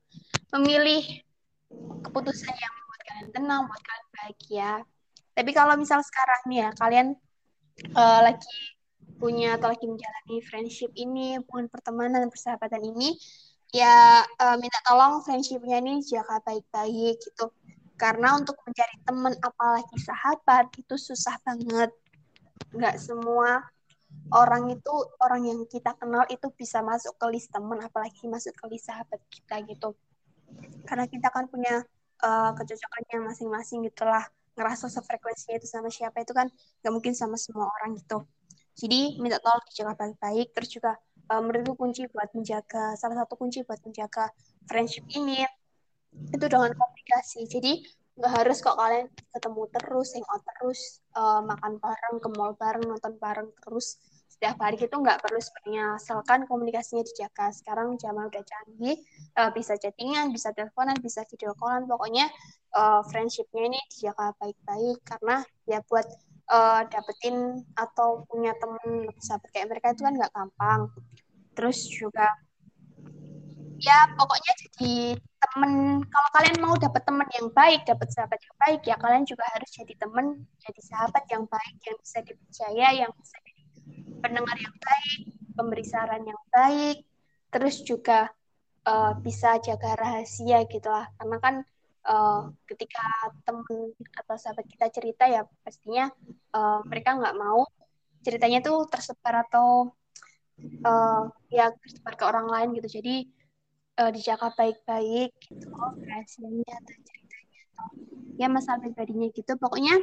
[0.54, 1.02] memilih
[2.06, 4.72] keputusan yang membuat kalian tenang buat kalian bahagia.
[5.34, 7.08] Tapi kalau misal sekarang nih ya kalian
[7.98, 8.58] uh, lagi
[9.18, 13.18] punya atau lagi menjalani friendship ini hubungan pertemanan dan persahabatan ini
[13.74, 17.50] ya uh, minta tolong friendshipnya ini jaga baik-baik gitu.
[17.98, 21.90] Karena untuk mencari teman apalagi sahabat itu susah banget.
[22.76, 23.64] Nggak semua
[24.34, 28.66] orang itu orang yang kita kenal itu bisa masuk ke list teman apalagi masuk ke
[28.72, 29.94] list sahabat kita gitu.
[30.88, 31.82] Karena kita kan punya
[32.22, 34.26] uh, kecocokannya masing-masing gitulah.
[34.56, 36.48] Ngerasa sefrekuensinya itu sama siapa itu kan
[36.80, 38.24] nggak mungkin sama semua orang gitu.
[38.76, 40.56] Jadi minta tolong dijaga baik-baik.
[40.56, 40.96] Terus juga
[41.30, 44.32] uh, menurutku kunci buat menjaga salah satu kunci buat menjaga
[44.70, 45.44] friendship ini
[46.32, 47.84] itu dengan komunikasi jadi
[48.16, 50.80] nggak harus kok kalian ketemu terus hangout terus
[51.20, 54.00] uh, makan bareng ke mall bareng nonton bareng terus.
[54.36, 57.56] Setiap hari itu nggak perlu sebenarnya asalkan komunikasinya dijaga.
[57.56, 59.00] Sekarang zaman udah canggih
[59.40, 61.88] uh, bisa chattingan bisa teleponan bisa video callan.
[61.88, 62.28] Pokoknya
[62.76, 64.98] uh, friendshipnya ini dijaga baik-baik.
[65.08, 66.08] Karena ya buat
[66.52, 70.82] uh, dapetin atau punya temen sahabat kayak mereka itu kan nggak gampang.
[71.56, 72.28] Terus juga
[73.80, 75.20] ya pokoknya jadi
[75.56, 79.48] temen kalau kalian mau dapet temen yang baik dapet sahabat yang baik ya kalian juga
[79.56, 83.40] harus jadi temen jadi sahabat yang baik yang bisa dipercaya yang bisa
[84.26, 85.20] pendengar yang baik,
[85.54, 87.06] pemberi saran yang baik,
[87.54, 88.34] terus juga
[88.90, 91.06] uh, bisa jaga rahasia gitu lah.
[91.22, 91.56] Karena kan
[92.10, 93.06] uh, ketika
[93.46, 96.10] temen atau sahabat kita cerita ya pastinya
[96.58, 97.70] uh, mereka nggak mau
[98.26, 99.94] ceritanya tuh tersebar atau
[100.82, 102.98] uh, ya tersebar ke orang lain gitu.
[103.02, 103.30] Jadi
[104.00, 105.72] uh, dijaga baik-baik gitu
[106.04, 107.88] rahasianya atau ceritanya atau
[108.36, 109.56] ya masalah pribadinya gitu.
[109.56, 110.00] Pokoknya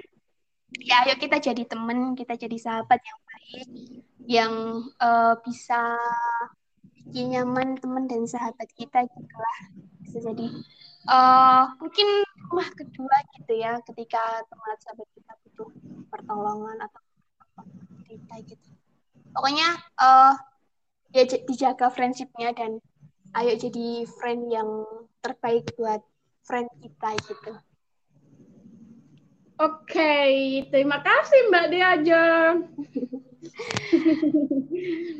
[0.80, 3.68] ya ayo kita jadi temen, kita jadi sahabat yang baik,
[4.24, 4.54] yang
[4.96, 5.96] uh, bisa
[6.96, 9.58] bikin nyaman teman dan sahabat kita gitu lah.
[10.00, 10.46] Bisa jadi
[11.08, 12.08] uh, mungkin
[12.48, 15.70] rumah kedua gitu ya ketika teman sahabat kita butuh
[16.08, 17.02] pertolongan atau
[18.04, 18.68] cerita gitu.
[19.32, 20.36] Pokoknya uh,
[21.12, 22.80] ya dijaga friendshipnya dan
[23.32, 24.84] ayo jadi friend yang
[25.24, 26.04] terbaik buat
[26.44, 27.56] friend kita gitu.
[29.62, 30.32] Oke, okay.
[30.74, 32.24] terima kasih Mbak Diaja.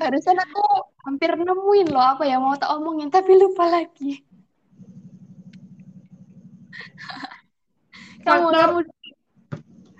[0.02, 0.64] Barusan aku
[1.06, 4.26] hampir nemuin loh apa yang mau tak omongin, tapi lupa lagi.
[8.26, 8.78] kamu, kamu,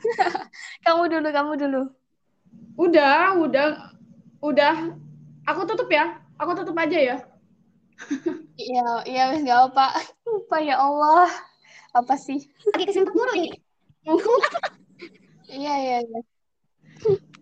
[0.91, 1.83] kamu dulu, kamu dulu.
[2.83, 3.95] Udah, udah,
[4.43, 4.91] udah.
[5.47, 6.19] Aku tutup ya.
[6.35, 7.23] Aku tutup aja ya.
[8.53, 9.87] Iya, iya, nggak apa.
[10.29, 11.27] Lupa ya Allah.
[11.97, 12.39] Apa sih?
[12.73, 13.59] Lagi kesentuh dulu ini
[15.53, 16.21] iya iya iya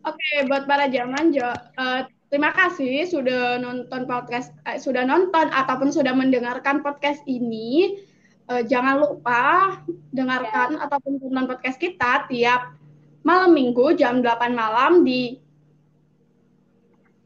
[0.04, 2.00] oke buat para zaman jo uh,
[2.30, 7.98] terima kasih sudah nonton podcast, eh, sudah nonton ataupun sudah mendengarkan podcast ini.
[8.46, 9.82] Eh, jangan lupa
[10.14, 10.86] dengarkan ya.
[10.86, 12.78] ataupun nonton podcast kita tiap
[13.26, 15.42] malam minggu jam 8 malam di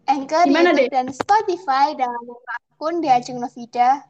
[0.09, 0.89] Anchor, Gimana, YouTube, deh?
[0.89, 1.93] dan Spotify
[2.85, 4.05] akun di Ajeng Novida.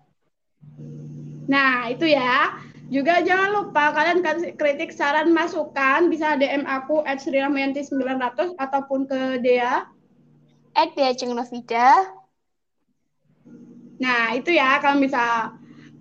[1.46, 2.58] Nah, itu ya.
[2.90, 7.86] Juga jangan lupa kalian kasih kritik, saran, masukan bisa DM aku at 900
[8.58, 9.86] ataupun ke Dea
[10.74, 12.18] at Dea Novida.
[14.02, 15.54] Nah, itu ya kalian bisa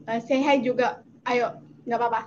[0.10, 1.06] uh, say hi juga.
[1.30, 1.54] Ayo,
[1.86, 2.22] nggak apa-apa.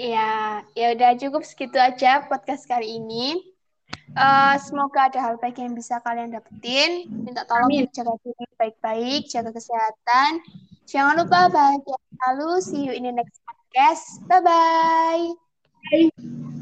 [0.00, 3.49] Iya, ya udah cukup segitu aja podcast kali ini.
[4.14, 7.06] Uh, semoga ada hal baik yang bisa kalian dapetin.
[7.22, 7.86] Minta tolong Amin.
[7.94, 10.42] jaga diri baik-baik, jaga kesehatan.
[10.90, 12.50] Jangan lupa bahagia selalu.
[12.58, 14.18] See you in the next podcast.
[14.26, 15.30] Bye-bye.
[15.94, 16.59] Bye.